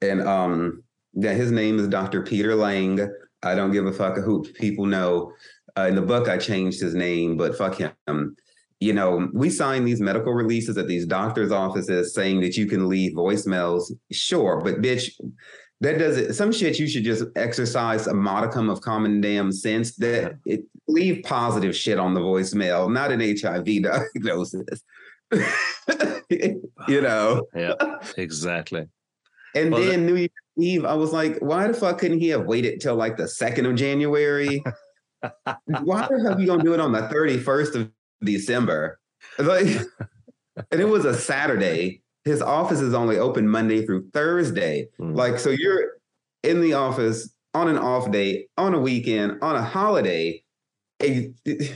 [0.00, 0.82] And um,
[1.12, 2.22] yeah, his name is Dr.
[2.22, 3.08] Peter Lang.
[3.42, 5.32] I don't give a fuck who people know.
[5.76, 8.36] Uh, in the book, I changed his name, but fuck him.
[8.80, 12.88] You know, we sign these medical releases at these doctors' offices saying that you can
[12.88, 13.90] leave voicemails.
[14.12, 15.10] Sure, but bitch,
[15.80, 20.36] that doesn't some shit you should just exercise a modicum of common damn sense that
[20.46, 24.82] it leave positive shit on the voicemail, not an HIV diagnosis.
[26.30, 27.46] you know.
[27.54, 27.74] Yeah,
[28.16, 28.86] exactly.
[29.54, 32.44] And well, then New Year's Eve, I was like, why the fuck couldn't he have
[32.44, 34.62] waited till like the second of January?
[35.66, 37.90] why the fuck you gonna do it on the 31st of
[38.22, 38.98] December?
[39.38, 39.66] Like,
[40.70, 42.02] and it was a Saturday.
[42.24, 44.88] His office is only open Monday through Thursday.
[44.98, 45.14] Mm.
[45.16, 45.98] Like, so you're
[46.42, 50.42] in the office on an off day, on a weekend, on a holiday.
[51.00, 51.34] And,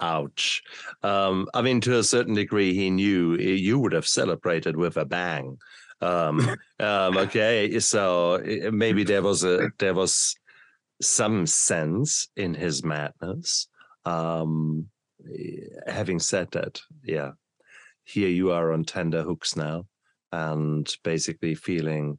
[0.00, 0.62] Ouch.
[1.02, 5.04] Um, I mean, to a certain degree, he knew you would have celebrated with a
[5.04, 5.58] bang.
[6.00, 6.40] Um,
[6.80, 8.40] um, okay, so
[8.72, 10.36] maybe there was a there was
[11.02, 13.68] some sense in his madness.
[14.04, 14.86] Um,
[15.26, 17.32] Eh, having said that, yeah,
[18.04, 19.84] here you are on tender hooks now,
[20.32, 22.18] and basically feeling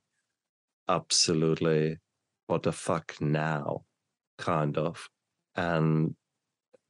[0.87, 1.97] absolutely
[2.47, 3.83] what the fuck now,
[4.37, 5.07] kind of,
[5.55, 6.15] and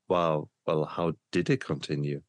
[0.07, 2.21] wow, well, how did it continue?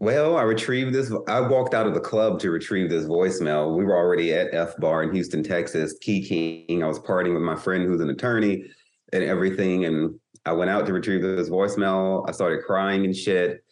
[0.00, 1.12] Well, I retrieved this.
[1.26, 3.76] I walked out of the club to retrieve this voicemail.
[3.76, 6.84] We were already at F Bar in Houston, Texas, key King.
[6.84, 8.64] I was partying with my friend who's an attorney
[9.12, 9.84] and everything.
[9.84, 12.28] And I went out to retrieve this voicemail.
[12.28, 13.62] I started crying and shit.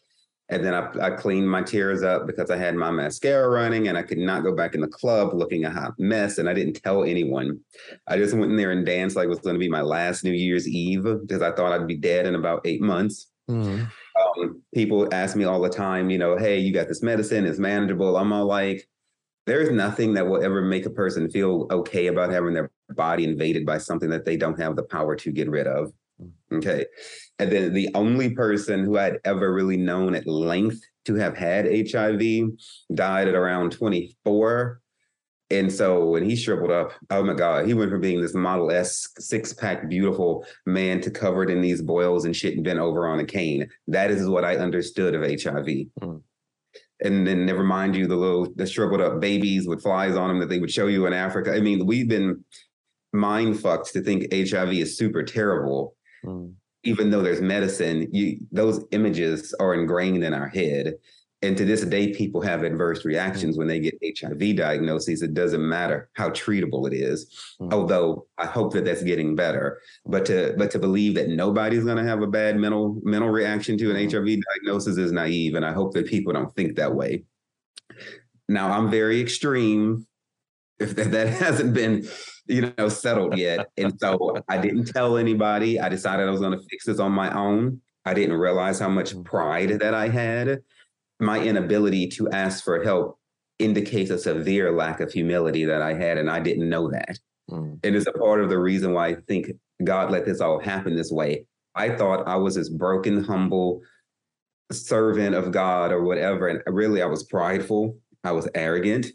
[0.48, 3.98] And then I, I cleaned my tears up because I had my mascara running and
[3.98, 6.38] I could not go back in the club looking a hot mess.
[6.38, 7.58] And I didn't tell anyone.
[8.06, 10.22] I just went in there and danced like it was going to be my last
[10.22, 13.26] New Year's Eve because I thought I'd be dead in about eight months.
[13.50, 13.84] Mm-hmm.
[14.40, 17.58] Um, people ask me all the time, you know, hey, you got this medicine, it's
[17.58, 18.16] manageable.
[18.16, 18.88] I'm all like,
[19.46, 23.66] there's nothing that will ever make a person feel okay about having their body invaded
[23.66, 25.92] by something that they don't have the power to get rid of.
[26.20, 26.58] Mm.
[26.58, 26.86] Okay.
[27.38, 31.66] And then the only person who I'd ever really known at length to have had
[31.66, 32.50] HIV
[32.94, 34.80] died at around 24.
[35.50, 38.72] And so when he shriveled up, oh my God, he went from being this Model
[38.72, 43.06] S six pack beautiful man to covered in these boils and shit and bent over
[43.06, 43.68] on a cane.
[43.86, 45.86] That is what I understood of HIV.
[46.00, 46.22] Mm.
[47.00, 50.40] And then never mind you, the little the shriveled up babies with flies on them
[50.40, 51.54] that they would show you in Africa.
[51.54, 52.42] I mean, we've been
[53.16, 55.96] mind fucked to think HIV is super terrible.
[56.24, 56.54] Mm
[56.86, 60.94] even though there's medicine, you those images are ingrained in our head.
[61.42, 65.20] And to this day, people have adverse reactions when they get HIV diagnoses.
[65.20, 67.26] It doesn't matter how treatable it is,
[67.60, 67.74] mm-hmm.
[67.74, 69.80] although I hope that that's getting better.
[70.06, 73.76] But to but to believe that nobody's going to have a bad mental mental reaction
[73.78, 74.16] to an mm-hmm.
[74.16, 77.24] HIV diagnosis is naive, and I hope that people don't think that way.
[78.48, 80.06] Now, I'm very extreme.
[80.78, 82.06] If that, that hasn't been
[82.46, 83.70] you know, settled yet.
[83.76, 85.80] and so I didn't tell anybody.
[85.80, 87.80] I decided I was going to fix this on my own.
[88.04, 89.22] I didn't realize how much mm-hmm.
[89.22, 90.60] pride that I had.
[91.18, 93.18] My inability to ask for help
[93.58, 97.18] indicates a severe lack of humility that I had, and I didn't know that.
[97.50, 97.80] Mm.
[97.82, 99.50] And it's a part of the reason why I think
[99.82, 101.46] God let this all happen this way.
[101.74, 103.80] I thought I was this broken, humble
[104.70, 106.48] servant of God or whatever.
[106.48, 107.96] And really, I was prideful.
[108.24, 109.06] I was arrogant.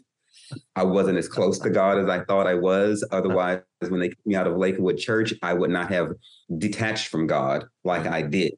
[0.76, 3.06] I wasn't as close to God as I thought I was.
[3.10, 6.12] Otherwise, when they kicked me out of Lakewood Church, I would not have
[6.58, 8.54] detached from God like I did.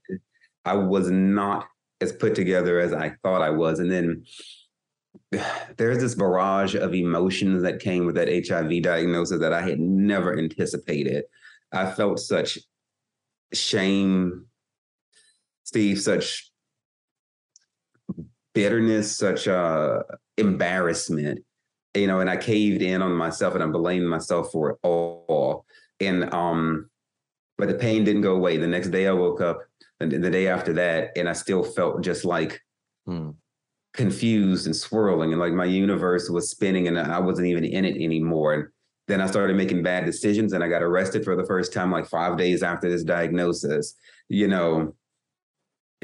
[0.65, 1.67] I was not
[2.01, 3.79] as put together as I thought I was.
[3.79, 4.25] And then
[5.77, 10.39] there's this barrage of emotions that came with that HIV diagnosis that I had never
[10.39, 11.25] anticipated.
[11.73, 12.59] I felt such
[13.53, 14.47] shame,
[15.65, 16.51] Steve, such
[18.55, 20.03] bitterness, such uh,
[20.37, 21.45] embarrassment
[21.95, 25.65] you know, and I caved in on myself and I blamed myself for it all.
[26.01, 26.91] And um,
[27.57, 28.57] but the pain didn't go away.
[28.57, 29.61] The next day I woke up
[30.01, 32.61] and the day after that, and I still felt just like
[33.07, 33.31] hmm.
[33.95, 37.97] confused and swirling, and like my universe was spinning, and I wasn't even in it
[37.97, 38.55] anymore.
[38.55, 38.69] And
[39.07, 42.07] then I started making bad decisions, and I got arrested for the first time like
[42.07, 43.95] five days after this diagnosis.
[44.29, 44.95] You know,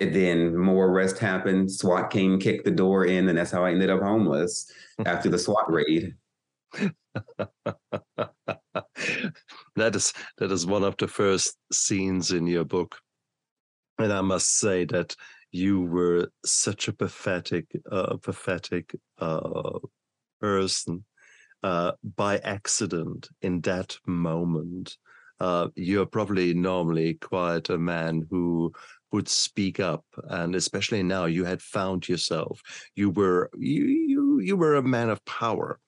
[0.01, 1.71] then more arrests happened.
[1.71, 4.71] SWAT came, kicked the door in, and that's how I ended up homeless
[5.05, 6.15] after the SWAT raid.
[9.77, 12.97] that is that is one of the first scenes in your book,
[13.99, 15.17] and I must say that
[15.53, 19.79] you were such a pathetic, uh, pathetic uh,
[20.41, 21.05] person
[21.63, 24.97] uh, by accident in that moment.
[25.41, 28.73] Uh, you're probably normally quite a man who
[29.13, 32.63] would speak up, and especially now you had found yourself.
[32.95, 35.79] You were you you you were a man of power.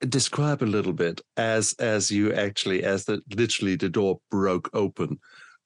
[0.00, 5.18] Describe a little bit as as you actually as the literally the door broke open.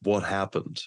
[0.03, 0.83] What happened?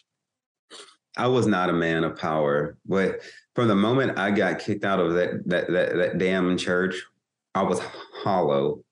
[1.16, 3.22] I was not a man of power, but
[3.54, 6.96] from the moment I got kicked out of that that that, that damn church,
[7.54, 7.80] I was
[8.24, 8.84] hollow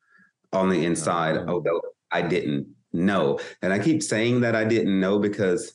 [0.54, 1.48] on the inside, oh.
[1.48, 1.82] although
[2.12, 3.40] I didn't know.
[3.62, 5.74] And I keep saying that I didn't know because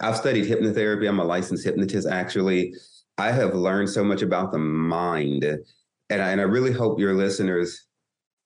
[0.00, 1.08] I've studied hypnotherapy.
[1.08, 2.74] I'm a licensed hypnotist, actually.
[3.18, 5.44] I have learned so much about the mind.
[5.44, 7.86] And I, and I really hope your listeners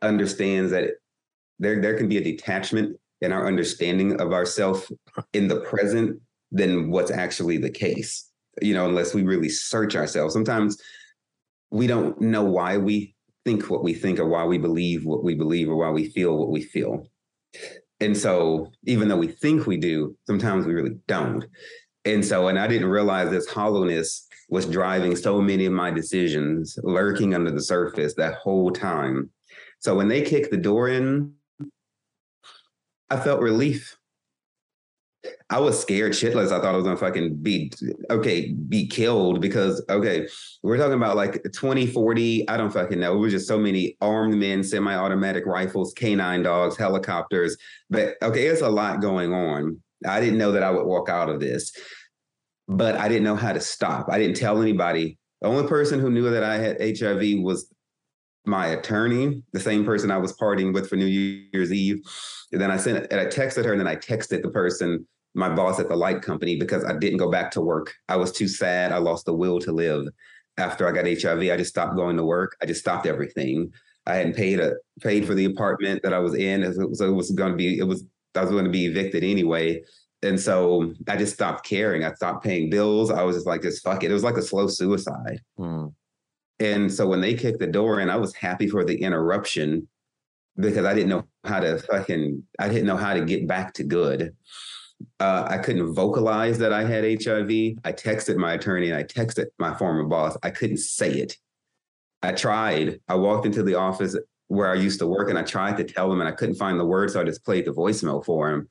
[0.03, 0.93] understands that
[1.59, 4.91] there, there can be a detachment in our understanding of ourself
[5.33, 6.21] in the present
[6.53, 8.29] than what's actually the case.
[8.63, 10.35] You know, unless we really search ourselves.
[10.35, 10.81] Sometimes
[11.71, 15.35] we don't know why we think what we think or why we believe what we
[15.35, 17.07] believe or why we feel what we feel.
[18.01, 21.45] And so, even though we think we do, sometimes we really don't.
[22.07, 26.79] And so, and I didn't realize this hollowness was driving so many of my decisions,
[26.83, 29.31] lurking under the surface that whole time.
[29.81, 31.35] So, when they kicked the door in,
[33.11, 33.97] I felt relief.
[35.51, 36.47] I was scared shitless.
[36.47, 37.73] I thought I was gonna fucking be
[38.09, 40.29] okay, be killed because okay,
[40.63, 43.15] we're talking about like 20, 40, I don't fucking know.
[43.15, 47.57] It was just so many armed men, semi-automatic rifles, canine dogs, helicopters.
[47.91, 49.81] But okay, it's a lot going on.
[50.07, 51.73] I didn't know that I would walk out of this,
[52.69, 54.07] but I didn't know how to stop.
[54.09, 55.19] I didn't tell anybody.
[55.43, 57.73] The only person who knew that I had HIV was
[58.47, 62.01] my attorney, the same person I was partying with for New Year's Eve.
[62.53, 65.49] And then I sent and I texted her, and then I texted the person, my
[65.49, 67.93] boss at the light company, because I didn't go back to work.
[68.09, 68.93] I was too sad.
[68.93, 70.07] I lost the will to live.
[70.59, 72.57] After I got HIV, I just stopped going to work.
[72.63, 73.73] I just stopped everything.
[74.07, 76.95] I hadn't paid a paid for the apartment that I was in.
[76.95, 78.05] So it was going to be it was
[78.35, 79.83] I was going to be evicted anyway.
[80.23, 82.05] And so I just stopped caring.
[82.05, 83.11] I stopped paying bills.
[83.11, 84.11] I was just like, just fuck it.
[84.11, 85.41] It was like a slow suicide.
[85.57, 85.87] Hmm.
[86.59, 89.89] And so when they kicked the door in, I was happy for the interruption
[90.57, 93.85] because I didn't know how to fucking, I didn't know how to get back to
[93.85, 94.37] good.
[95.19, 97.79] Uh, I couldn't vocalize that I had HIV.
[97.85, 100.37] I texted my attorney and I texted my former boss.
[100.43, 101.37] I couldn't say it.
[102.23, 103.01] I tried.
[103.09, 104.17] I walked into the office
[104.49, 106.79] where I used to work and I tried to tell them and I couldn't find
[106.79, 107.15] the words.
[107.15, 108.69] So I just played the voicemail for him.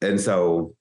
[0.00, 0.74] And so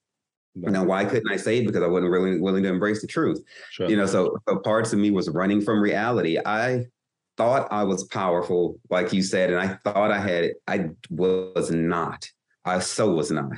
[0.56, 1.66] now, why couldn't I say it?
[1.66, 3.42] Because I wasn't really willing to embrace the truth.
[3.70, 3.90] Sure.
[3.90, 6.38] You know, so, so parts of me was running from reality.
[6.46, 6.88] I
[7.38, 10.58] thought I was powerful, like you said, and I thought I had it.
[10.68, 12.30] I was not.
[12.66, 13.54] I so was not.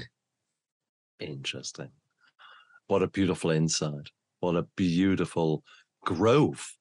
[1.19, 1.89] Interesting.
[2.87, 4.09] What a beautiful insight.
[4.39, 5.63] What a beautiful
[6.03, 6.75] growth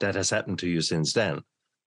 [0.00, 1.42] that has happened to you since then.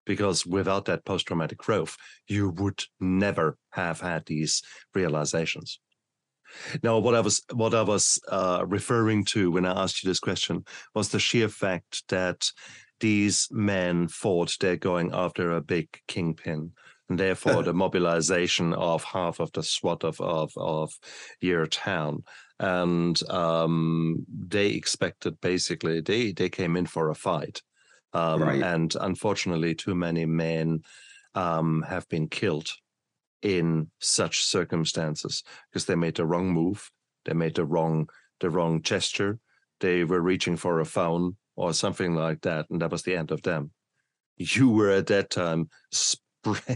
[0.05, 1.97] Because without that post traumatic growth,
[2.27, 4.61] you would never have had these
[4.93, 5.79] realizations.
[6.83, 10.19] Now, what I was what I was uh, referring to when I asked you this
[10.19, 10.63] question
[10.93, 12.47] was the sheer fact that
[12.99, 16.71] these men thought they're going after a big kingpin,
[17.09, 20.93] and therefore the mobilization of half of the SWAT of of, of
[21.39, 22.23] your town,
[22.59, 27.61] and um, they expected basically they they came in for a fight,
[28.13, 28.61] um, right.
[28.61, 30.81] and unfortunately, too many men
[31.35, 32.69] um, have been killed
[33.41, 36.89] in such circumstances because they made the wrong move,
[37.25, 39.39] they made the wrong the wrong gesture,
[39.79, 43.31] they were reaching for a phone or something like that, and that was the end
[43.31, 43.71] of them.
[44.37, 45.69] You were at that time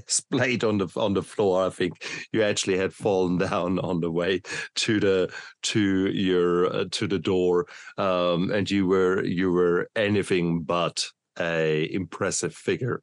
[0.08, 1.66] splayed on the on the floor.
[1.66, 4.42] I think you actually had fallen down on the way
[4.76, 7.68] to the to your uh, to the door,
[7.98, 11.06] um, and you were you were anything but
[11.40, 13.02] a impressive figure.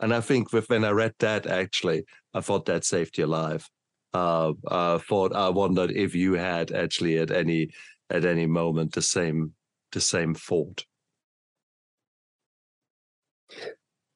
[0.00, 3.68] And I think with, when I read that, actually, I thought that saved your life.
[4.12, 7.70] Uh, I thought I wondered if you had actually at any
[8.10, 9.54] at any moment the same
[9.92, 10.84] the same thought.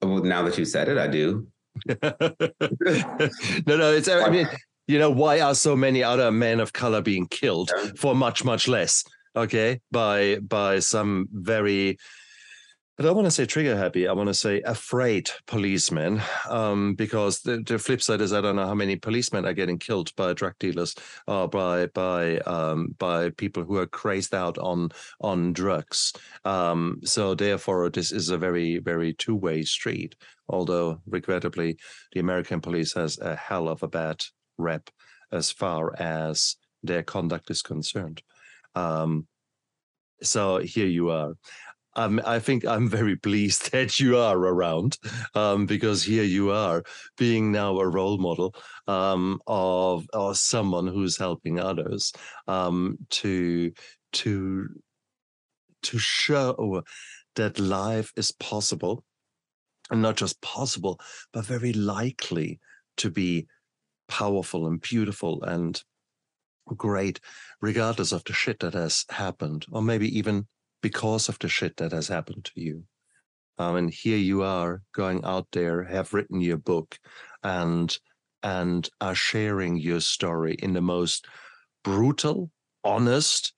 [0.01, 1.49] Well, now that you said it, I do.
[3.67, 4.09] no, no, it's.
[4.09, 4.49] I mean,
[4.87, 8.69] you know, why are so many other men of color being killed for much, much
[8.69, 9.05] less?
[9.37, 11.99] Okay, by by some very
[12.99, 14.09] but I want to say trigger happy.
[14.09, 16.21] I want to say afraid policemen,
[16.51, 19.79] um, because the, the, flip side is I don't know how many policemen are getting
[19.79, 20.97] killed by drug dealers
[21.29, 24.89] or by by um, by people who are crazed out on
[25.21, 26.13] on drugs.
[26.45, 30.17] Um, so therefore, this is a very very two way street.
[30.49, 31.79] Although regrettably,
[32.13, 34.25] the American police has a hell of a bad
[34.59, 34.91] rep
[35.31, 38.23] as far as their conduct is concerned.
[38.75, 39.29] Um,
[40.23, 41.35] so here you are.
[41.97, 44.99] Um, I think I'm very pleased that you are around
[45.35, 46.83] um, because here you are
[47.17, 48.55] being now a role model
[48.87, 52.13] um, of, of someone who's helping others
[52.47, 53.73] um, to
[54.11, 54.69] to
[55.83, 56.83] to show
[57.37, 59.05] that life is possible
[59.91, 60.99] and not just possible
[61.33, 62.59] but very likely
[62.97, 63.47] to be
[64.09, 65.83] powerful and beautiful and
[66.77, 67.21] great
[67.61, 70.47] regardless of the shit that has happened or maybe even
[70.83, 72.85] because of the shit that has happened to you.
[73.59, 76.99] Um, and here you are going out there, have written your book,
[77.43, 77.97] and
[78.43, 81.27] and are sharing your story in the most
[81.83, 82.53] brutal,
[82.85, 83.53] honest,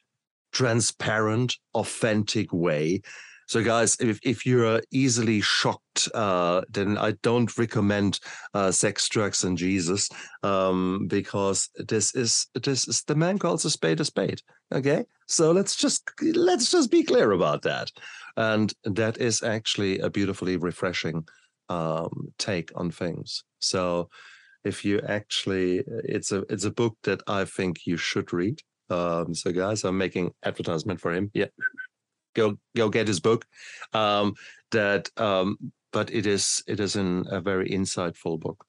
[0.53, 3.03] transparent, authentic way
[3.51, 8.21] so, guys, if, if you're easily shocked, uh, then I don't recommend
[8.55, 10.09] uh, sex, drugs, and Jesus,
[10.45, 14.41] um, because this is this is the man calls a spade a spade.
[14.73, 17.91] Okay, so let's just let's just be clear about that,
[18.37, 21.27] and that is actually a beautifully refreshing
[21.69, 23.43] um, take on things.
[23.59, 24.11] So,
[24.63, 28.61] if you actually, it's a it's a book that I think you should read.
[28.91, 31.33] Um, so, guys, I'm making advertisement for him.
[31.35, 31.47] Yeah
[32.35, 33.47] go go get his book.
[33.93, 34.35] Um,
[34.71, 35.57] that, um,
[35.93, 38.65] but it is it is an, a very insightful book.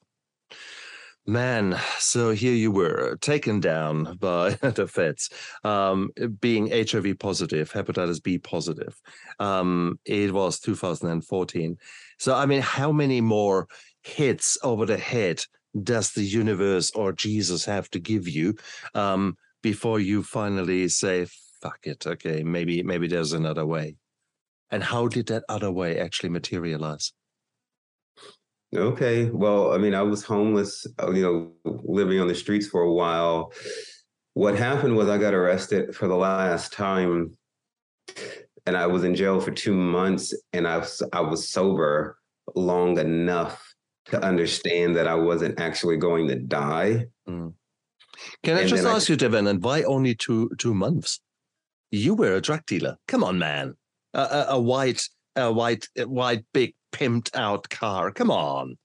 [1.28, 5.30] Man, so here you were taken down by the feds,
[5.64, 6.10] um,
[6.40, 9.00] being HIV positive, hepatitis B positive.
[9.40, 11.78] Um, it was 2014.
[12.18, 13.68] So, I mean, how many more
[14.02, 15.46] hits over the head
[15.84, 18.56] does the universe or Jesus have to give you
[18.96, 21.28] um, before you finally say,
[21.62, 23.96] fuck it, okay, maybe maybe there's another way.
[24.70, 27.14] And how did that other way actually materialize?
[28.74, 31.52] Okay, well, I mean, I was homeless, uh, you know,
[31.84, 33.52] living on the streets for a while.
[34.34, 37.32] What happened was I got arrested for the last time,
[38.66, 42.18] and I was in jail for two months, and I was I was sober
[42.56, 47.08] long enough to understand that I wasn't actually going to die.
[47.28, 47.54] Mm.
[48.44, 51.20] Can I and just ask I, you, Devin, and why only two two months?
[51.92, 52.98] You were a drug dealer.
[53.08, 53.76] Come on, man.
[54.14, 55.04] A, a, a white,
[55.36, 58.12] a white, a white, big pimped out car.
[58.12, 58.78] Come on.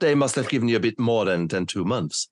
[0.00, 2.28] They must have given you a bit more than than two months.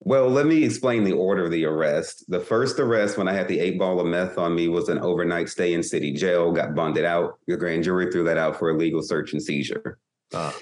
[0.00, 2.24] Well, let me explain the order of the arrest.
[2.28, 4.98] The first arrest, when I had the eight ball of meth on me, was an
[4.98, 6.50] overnight stay in city jail.
[6.50, 7.38] Got bonded out.
[7.46, 9.98] The grand jury threw that out for illegal search and seizure.
[10.34, 10.56] Ah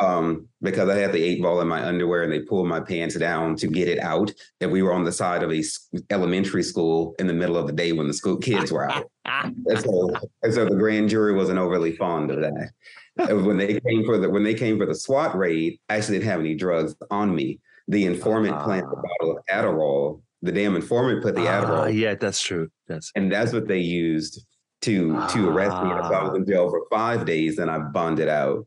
[0.00, 3.16] um, because I had the eight ball in my underwear and they pulled my pants
[3.16, 4.32] down to get it out.
[4.60, 5.62] And we were on the side of a
[6.10, 9.06] elementary school in the middle of the day when the school kids were out.
[9.24, 10.10] and, so,
[10.42, 12.70] and so the grand jury wasn't overly fond of that.
[13.44, 16.30] when they came for the when they came for the SWAT raid, I actually didn't
[16.30, 17.60] have any drugs on me.
[17.86, 20.22] The informant uh, planted a bottle of Adderall.
[20.42, 21.94] The damn informant put the uh, Adderall.
[21.94, 22.70] Yeah, that's true.
[22.88, 24.44] That's and that's what they used
[24.82, 25.90] to to arrest me.
[25.90, 28.66] And so I was in jail for five days, and I bonded out.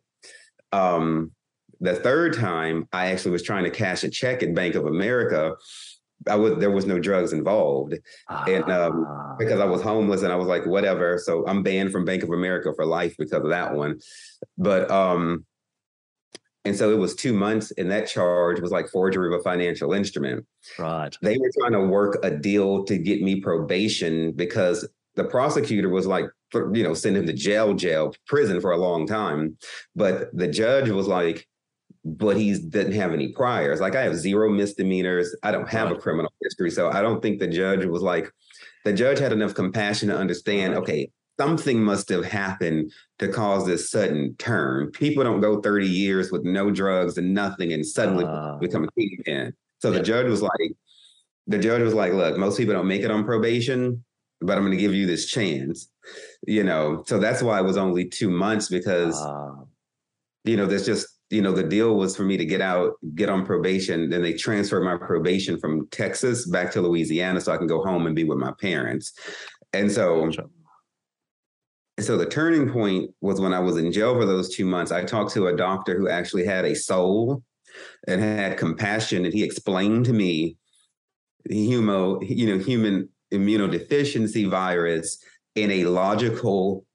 [0.72, 1.32] Um,
[1.80, 5.56] the third time, I actually was trying to cash a check at Bank of America.
[6.28, 7.94] I was there was no drugs involved,
[8.48, 9.36] and um, ah.
[9.38, 11.20] because I was homeless and I was like, whatever.
[11.20, 14.00] So I'm banned from Bank of America for life because of that one.
[14.58, 15.46] But um,
[16.68, 19.94] and so it was two months, and that charge was like forgery of a financial
[19.94, 20.46] instrument.
[20.78, 21.16] Right.
[21.22, 26.08] They were trying to work a deal to get me probation because the prosecutor was
[26.08, 29.58] like, you know, send him to jail, jail, prison for a long time.
[29.96, 31.48] But the judge was like,
[32.06, 33.82] but he didn't have any priors.
[33.82, 35.36] Like I have zero misdemeanors.
[35.44, 35.98] I don't have right.
[35.98, 36.72] a criminal history.
[36.72, 38.32] So I don't think the judge was like,
[38.86, 40.82] the judge had enough compassion to understand, right.
[40.82, 44.92] okay, something must have happened to cause this sudden turn.
[44.92, 48.92] People don't go 30 years with no drugs and nothing and suddenly uh, become a
[49.00, 49.54] kingpin.
[49.80, 49.98] So yeah.
[49.98, 50.72] the judge was like,
[51.48, 54.04] the judge was like, look, most people don't make it on probation
[54.42, 55.90] but I'm going to give you this chance.
[56.46, 59.64] You know, so that's why it was only two months because, uh,
[60.46, 63.30] you know, there's just, you know, the deal was for me to get out, get
[63.30, 64.10] on probation.
[64.10, 68.06] Then they transferred my probation from Texas back to Louisiana so I can go home
[68.06, 69.12] and be with my parents.
[69.74, 70.32] And so,
[72.00, 74.92] so the turning point was when I was in jail for those two months.
[74.92, 77.44] I talked to a doctor who actually had a soul
[78.08, 80.58] and had compassion, and he explained to me,
[81.50, 85.18] humo, you know, human immunodeficiency virus
[85.56, 86.86] in a logical,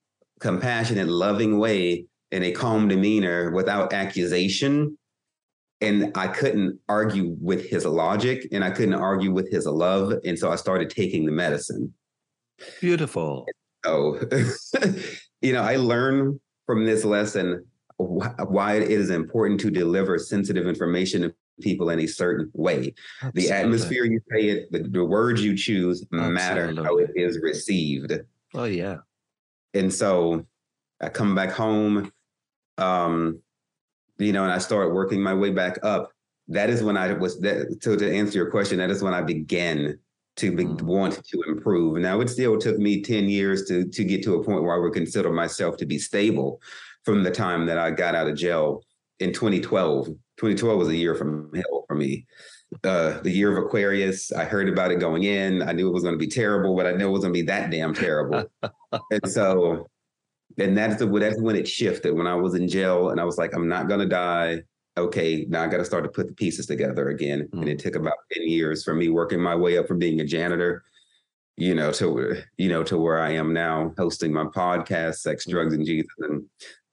[0.40, 4.96] compassionate, loving way, in a calm demeanor without accusation.
[5.80, 10.14] And I couldn't argue with his logic and I couldn't argue with his love.
[10.24, 11.92] And so I started taking the medicine.
[12.80, 13.46] Beautiful.
[13.84, 14.18] Oh,
[15.42, 21.34] you know, I learned from this lesson why it is important to deliver sensitive information
[21.60, 22.94] people in a certain way.
[23.22, 23.42] Absolutely.
[23.42, 28.12] The atmosphere you say it, the, the words you choose matter how it is received.
[28.54, 28.98] Oh yeah.
[29.74, 30.46] And so
[31.00, 32.12] I come back home,
[32.78, 33.40] um,
[34.18, 36.10] you know, and I start working my way back up.
[36.48, 37.78] That is when I was that.
[37.82, 39.98] So to answer your question, that is when I began
[40.36, 40.82] to be, Mm.
[40.82, 41.98] want to improve.
[41.98, 44.78] Now it still took me ten years to to get to a point where I
[44.78, 46.60] would consider myself to be stable
[47.04, 48.82] from the time that I got out of jail
[49.20, 50.08] in 2012.
[50.38, 52.26] 2012 was a year from hell for me.
[52.84, 54.32] Uh, the year of Aquarius.
[54.32, 55.62] I heard about it going in.
[55.62, 57.38] I knew it was going to be terrible, but I knew it was going to
[57.38, 58.50] be that damn terrible.
[59.10, 59.86] and so,
[60.58, 62.14] and that's the that's when it shifted.
[62.14, 64.62] When I was in jail, and I was like, I'm not going to die.
[64.96, 67.48] Okay, now I got to start to put the pieces together again.
[67.52, 70.24] And it took about 10 years for me working my way up from being a
[70.24, 70.82] janitor,
[71.56, 75.74] you know, to you know to where I am now, hosting my podcast, Sex, Drugs,
[75.74, 76.44] and Jesus, and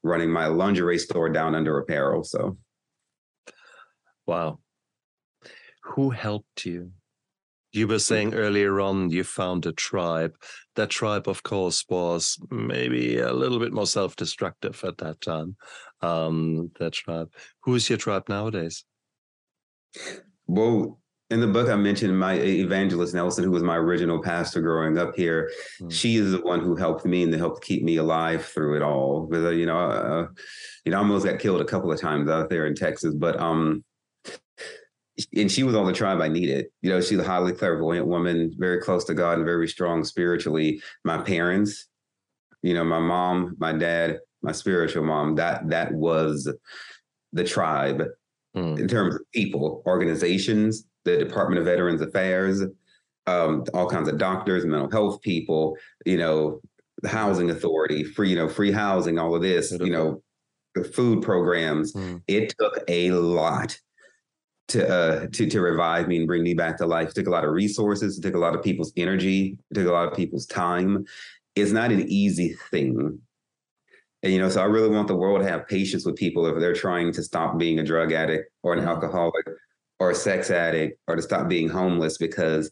[0.03, 2.24] running my lingerie store down under apparel.
[2.24, 2.57] So
[4.30, 4.60] Wow.
[5.82, 6.92] Who helped you?
[7.72, 10.36] You were saying earlier on you found a tribe.
[10.76, 15.56] That tribe, of course, was maybe a little bit more self-destructive at that time.
[16.02, 17.34] Um, that tribe.
[17.64, 18.86] Who is your tribe nowadays?
[20.46, 21.00] Well,
[21.32, 25.16] in the book, I mentioned my evangelist Nelson, who was my original pastor growing up
[25.16, 25.50] here.
[25.82, 25.92] Mm.
[25.92, 29.26] She is the one who helped me and helped keep me alive through it all.
[29.26, 30.28] Because uh, you know, uh,
[30.86, 33.40] you know, I almost got killed a couple of times out there in Texas, but
[33.40, 33.84] um,
[35.36, 36.68] and she was on the tribe I needed.
[36.82, 40.82] You know, she's a highly clairvoyant woman, very close to God and very strong spiritually.
[41.04, 41.88] My parents,
[42.62, 45.36] you know, my mom, my dad, my spiritual mom.
[45.36, 46.52] That that was
[47.34, 48.04] the tribe
[48.56, 48.80] Mm.
[48.80, 52.62] in terms of people, organizations, the Department of Veterans Affairs,
[53.28, 56.60] um, all kinds of doctors, mental health people, you know,
[57.04, 60.24] the housing authority, free, you know, free housing, all of this, you know,
[60.74, 61.94] the food programs.
[61.94, 62.24] Mm.
[62.28, 63.78] It took a lot
[64.70, 67.10] to uh to to revive me and bring me back to life.
[67.10, 69.88] It took a lot of resources, it took a lot of people's energy, it took
[69.88, 71.06] a lot of people's time.
[71.56, 73.20] It's not an easy thing.
[74.22, 76.60] And, you know, so I really want the world to have patience with people if
[76.60, 79.46] they're trying to stop being a drug addict or an alcoholic
[80.00, 82.72] or a sex addict or to stop being homeless because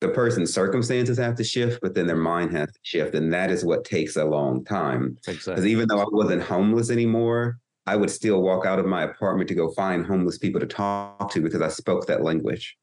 [0.00, 3.14] the person's circumstances have to shift, but then their mind has to shift.
[3.14, 5.16] And that is what takes a long time.
[5.26, 5.70] Because Exactly.
[5.72, 7.58] even though I wasn't homeless anymore,
[7.90, 11.32] I would still walk out of my apartment to go find homeless people to talk
[11.32, 12.76] to because I spoke that language.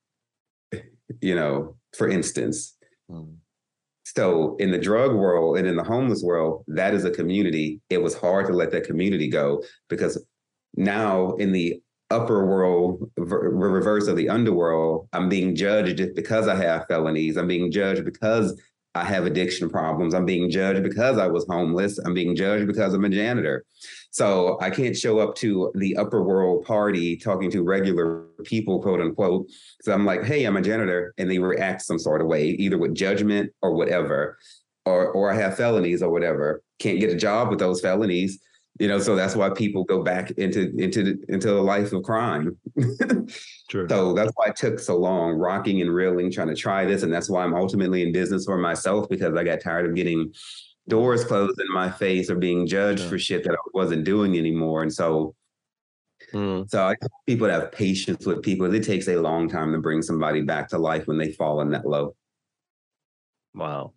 [1.21, 2.75] You know, for instance.
[3.09, 3.37] Mm.
[4.03, 7.79] So in the drug world and in the homeless world, that is a community.
[7.89, 10.21] It was hard to let that community go because
[10.75, 16.55] now in the upper world, ver- reverse of the underworld, I'm being judged because I
[16.55, 17.37] have felonies.
[17.37, 18.61] I'm being judged because
[18.97, 20.13] I have addiction problems.
[20.13, 21.99] I'm being judged because I was homeless.
[21.99, 23.63] I'm being judged because I'm a janitor.
[24.09, 28.99] So I can't show up to the upper world party talking to regular people, quote
[28.99, 29.47] unquote.
[29.81, 31.13] So I'm like, hey, I'm a janitor.
[31.17, 34.39] And they react some sort of way, either with judgment or whatever,
[34.85, 36.63] or or I have felonies or whatever.
[36.79, 38.39] Can't get a job with those felonies.
[38.79, 42.57] You know, so that's why people go back into into into the life of crime.
[43.69, 43.87] True.
[43.89, 47.03] So that's why it took so long, rocking and reeling, trying to try this.
[47.03, 50.33] And that's why I'm ultimately in business for myself because I got tired of getting
[50.87, 53.09] doors closed in my face or being judged Sure.
[53.09, 54.83] for shit that I wasn't doing anymore.
[54.83, 55.35] And so,
[56.33, 56.69] Mm.
[56.69, 56.95] so I
[57.25, 58.73] people have patience with people.
[58.73, 61.69] It takes a long time to bring somebody back to life when they fall in
[61.71, 62.15] that low.
[63.53, 63.93] Wow.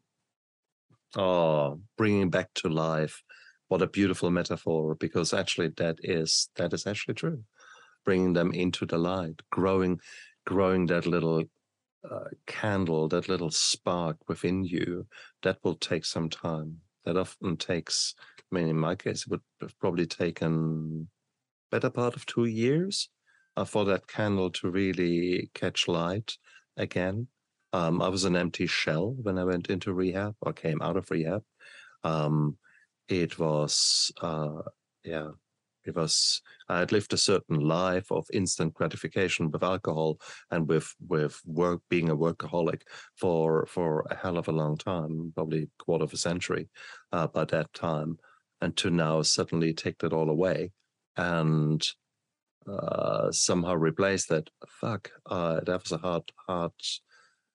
[1.16, 3.23] Oh, bringing back to life.
[3.71, 7.45] What a beautiful metaphor, because actually that is that is actually true.
[8.05, 10.01] Bringing them into the light, growing,
[10.45, 11.45] growing that little
[12.03, 15.07] uh, candle, that little spark within you.
[15.45, 16.79] That will take some time.
[17.05, 18.17] That often takes.
[18.39, 21.09] I mean, in my case, it would have probably taken
[21.71, 23.09] better part of two years
[23.57, 26.37] uh, for that candle to really catch light
[26.77, 27.29] again.
[27.73, 31.09] Um, I was an empty shell when I went into rehab or came out of
[31.09, 31.45] rehab.
[32.03, 32.57] Um,
[33.11, 34.62] it was, uh,
[35.05, 35.31] yeah,
[35.85, 36.41] it was.
[36.69, 40.20] I had lived a certain life of instant gratification with alcohol
[40.51, 42.82] and with with work, being a workaholic
[43.16, 46.69] for for a hell of a long time, probably quarter of a century
[47.12, 48.19] uh, by that time,
[48.61, 50.70] and to now suddenly take that all away
[51.16, 51.87] and
[52.69, 54.49] uh, somehow replace that.
[54.69, 56.73] Fuck, uh, that was a hard, hard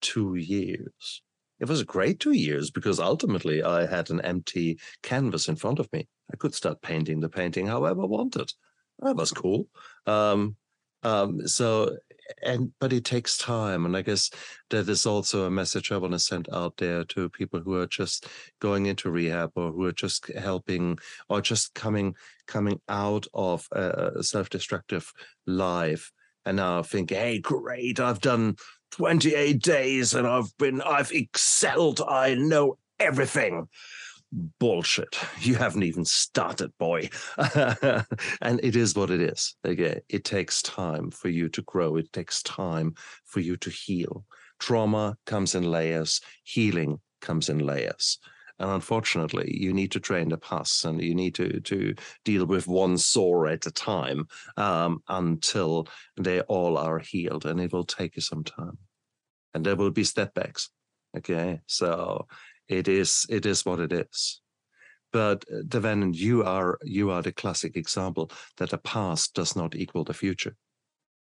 [0.01, 1.21] two years.
[1.59, 5.79] It was a great two years because ultimately I had an empty canvas in front
[5.79, 6.07] of me.
[6.31, 8.51] I could start painting the painting however I wanted.
[8.99, 9.67] That was cool.
[10.05, 10.55] Um,
[11.03, 11.97] um, so,
[12.41, 14.31] and but it takes time, and I guess
[14.71, 17.85] that is also a message I want to send out there to people who are
[17.85, 18.27] just
[18.59, 20.97] going into rehab or who are just helping
[21.29, 22.15] or just coming
[22.47, 25.13] coming out of a self-destructive
[25.45, 26.11] life
[26.45, 28.55] and now think, hey, great, I've done
[28.97, 32.01] 28 days and I've been, I've excelled.
[32.07, 33.67] I know everything.
[34.31, 35.17] Bullshit.
[35.39, 37.09] You haven't even started, boy.
[37.37, 39.55] and it is what it is.
[39.65, 40.01] Okay.
[40.07, 41.97] It takes time for you to grow.
[41.97, 42.95] It takes time
[43.25, 44.23] for you to heal.
[44.59, 48.19] Trauma comes in layers, healing comes in layers.
[48.59, 52.67] And unfortunately, you need to train the pus and you need to, to deal with
[52.67, 55.87] one sore at a time um, until
[56.17, 57.45] they all are healed.
[57.45, 58.77] And it will take you some time.
[59.53, 60.69] And there will be setbacks.
[61.17, 61.61] Okay.
[61.67, 62.27] So
[62.67, 64.41] it is it is what it is.
[65.11, 69.75] But uh, Devan, you are you are the classic example that the past does not
[69.75, 70.55] equal the future.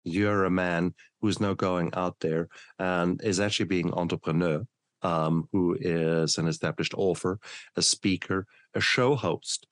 [0.04, 2.48] You're a man who's now going out there
[2.78, 4.66] and is actually being entrepreneur
[5.04, 7.38] um, who is an established author,
[7.76, 9.66] a speaker, a show host.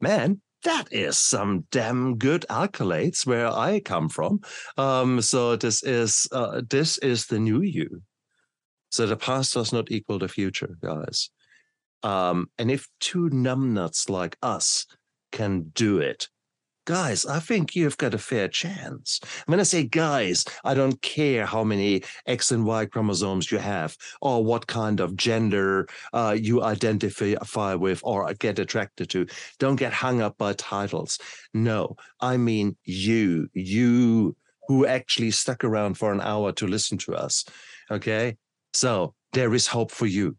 [0.00, 4.40] Man, that is some damn good accolades where I come from.
[4.76, 8.02] Um, so this is uh, this is the new you.
[8.90, 11.30] So the past does not equal the future, guys.
[12.02, 14.86] Um, and if two numbnuts like us
[15.30, 16.28] can do it,
[16.84, 19.20] guys, I think you've got a fair chance.
[19.46, 23.96] When I say guys, I don't care how many X and Y chromosomes you have
[24.20, 29.26] or what kind of gender uh, you identify with or get attracted to.
[29.58, 31.18] Don't get hung up by titles.
[31.54, 34.36] No, I mean you, you
[34.68, 37.44] who actually stuck around for an hour to listen to us.
[37.90, 38.36] Okay.
[38.72, 40.36] So there is hope for you.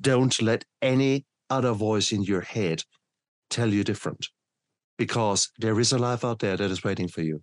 [0.00, 2.84] Don't let any other voice in your head
[3.50, 4.28] tell you different
[4.98, 7.42] because there is a life out there that is waiting for you.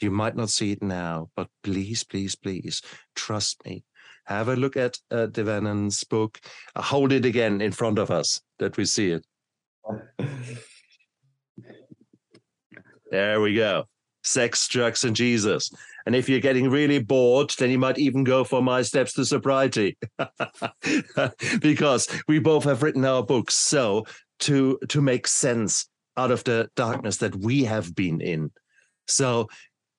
[0.00, 2.82] You might not see it now, but please, please, please
[3.14, 3.84] trust me.
[4.24, 6.40] Have a look at uh, Devanan's book.
[6.76, 9.24] Hold it again in front of us that we see it.
[13.10, 13.84] there we go.
[14.24, 15.70] Sex, drugs, and Jesus.
[16.06, 19.24] And if you're getting really bored, then you might even go for My Steps to
[19.24, 19.96] Sobriety.
[21.60, 23.54] because we both have written our books.
[23.54, 24.06] So
[24.40, 25.86] to to make sense
[26.16, 28.50] out of the darkness that we have been in.
[29.06, 29.48] So,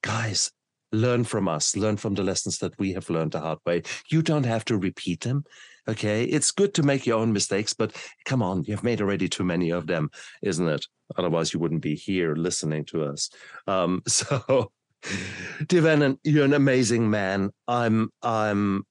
[0.02, 0.52] guys,
[0.92, 3.84] learn from us, learn from the lessons that we have learned the hard way.
[4.10, 5.44] You don't have to repeat them.
[5.88, 6.24] Okay.
[6.24, 9.70] It's good to make your own mistakes, but come on, you've made already too many
[9.70, 10.10] of them,
[10.42, 10.86] isn't it?
[11.18, 13.30] Otherwise, you wouldn't be here listening to us.
[13.68, 14.72] Um, so,
[15.04, 17.52] Devan, you're an amazing man.
[17.68, 18.84] I'm, I'm,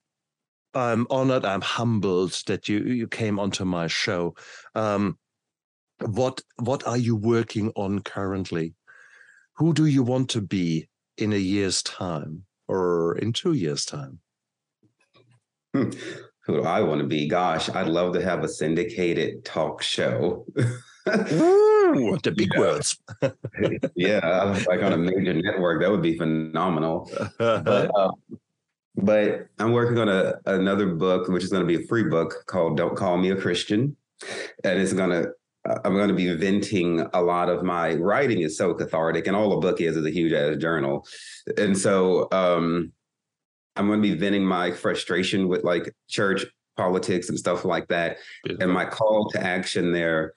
[0.75, 1.45] I'm honored.
[1.45, 4.35] I'm humbled that you you came onto my show.
[4.75, 5.19] Um,
[6.01, 8.75] what what are you working on currently?
[9.57, 14.19] Who do you want to be in a year's time or in two years' time?
[15.73, 15.91] Hmm.
[16.47, 17.27] Who do I want to be?
[17.27, 20.45] Gosh, I'd love to have a syndicated talk show.
[20.59, 22.61] Ooh, the big yeah.
[22.61, 22.99] words.
[23.95, 27.11] yeah, like on a major network, that would be phenomenal.
[27.39, 28.11] but, uh,
[28.97, 32.45] but I'm working on a, another book, which is going to be a free book
[32.47, 33.97] called "Don't Call Me a Christian,"
[34.65, 35.31] and it's going to
[35.66, 39.57] I'm going to be venting a lot of my writing is so cathartic, and all
[39.57, 41.07] a book is is a huge ass journal,
[41.57, 42.93] and so um,
[43.77, 46.45] I'm going to be venting my frustration with like church
[46.77, 48.19] politics and stuff like that.
[48.61, 50.35] And my call to action there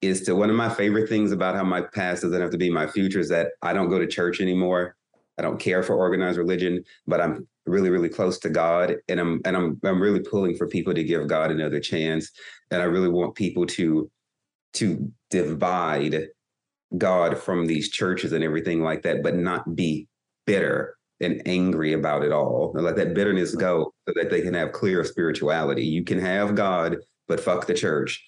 [0.00, 2.70] is to one of my favorite things about how my past doesn't have to be
[2.70, 4.96] my future is that I don't go to church anymore.
[5.38, 9.40] I don't care for organized religion, but I'm really, really close to God, and I'm
[9.44, 12.30] and I'm I'm really pulling for people to give God another chance,
[12.70, 14.10] and I really want people to
[14.74, 16.28] to divide
[16.96, 20.08] God from these churches and everything like that, but not be
[20.46, 22.72] bitter and angry about it all.
[22.74, 25.84] And let that bitterness go so that they can have clear spirituality.
[25.84, 26.96] You can have God,
[27.26, 28.24] but fuck the church.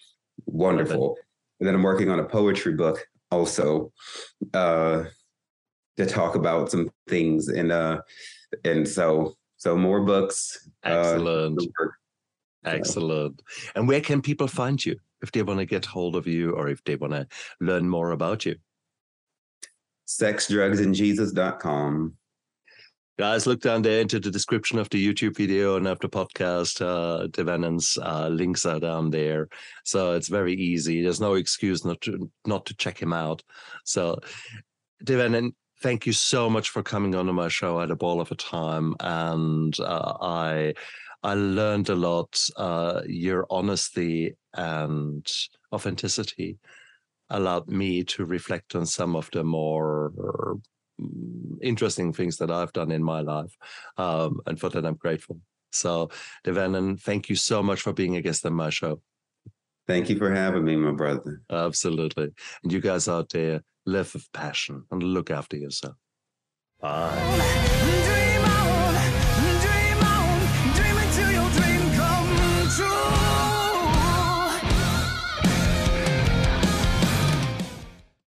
[0.47, 1.17] Wonderful.
[1.59, 3.93] And then I'm working on a poetry book also
[4.55, 5.05] uh,
[5.97, 7.49] to talk about some things.
[7.49, 8.01] And uh,
[8.65, 10.69] and so so more books.
[10.85, 11.63] Uh, Excellent.
[11.63, 11.87] Uh,
[12.65, 13.43] Excellent.
[13.75, 14.97] And where can people find you?
[15.23, 17.27] If they want to get hold of you or if they want to
[17.61, 18.57] learn more about you?
[20.09, 22.17] Sexdrugsandjesus.com.
[23.21, 26.81] Guys, look down there into the description of the YouTube video and of the podcast.
[26.81, 29.47] Uh, Devanan's uh, links are down there,
[29.85, 31.03] so it's very easy.
[31.03, 33.43] There's no excuse not to not to check him out.
[33.85, 34.21] So,
[35.05, 35.53] Devanan,
[35.83, 37.77] thank you so much for coming on to my show.
[37.77, 40.73] I had a ball of a time, and uh, I
[41.23, 42.41] I learned a lot.
[42.57, 45.27] Uh, your honesty and
[45.73, 46.59] authenticity
[47.29, 50.13] allowed me to reflect on some of the more
[51.01, 53.55] mm, interesting things that I've done in my life.
[53.97, 55.39] Um, and for that, I'm grateful.
[55.73, 56.11] So,
[56.45, 59.01] Devanan, thank you so much for being a guest on my show.
[59.87, 61.43] Thank you for having me, my brother.
[61.51, 62.31] Absolutely.
[62.63, 65.97] And you guys out there, live with passion and look after yourself.
[66.81, 68.17] Bye.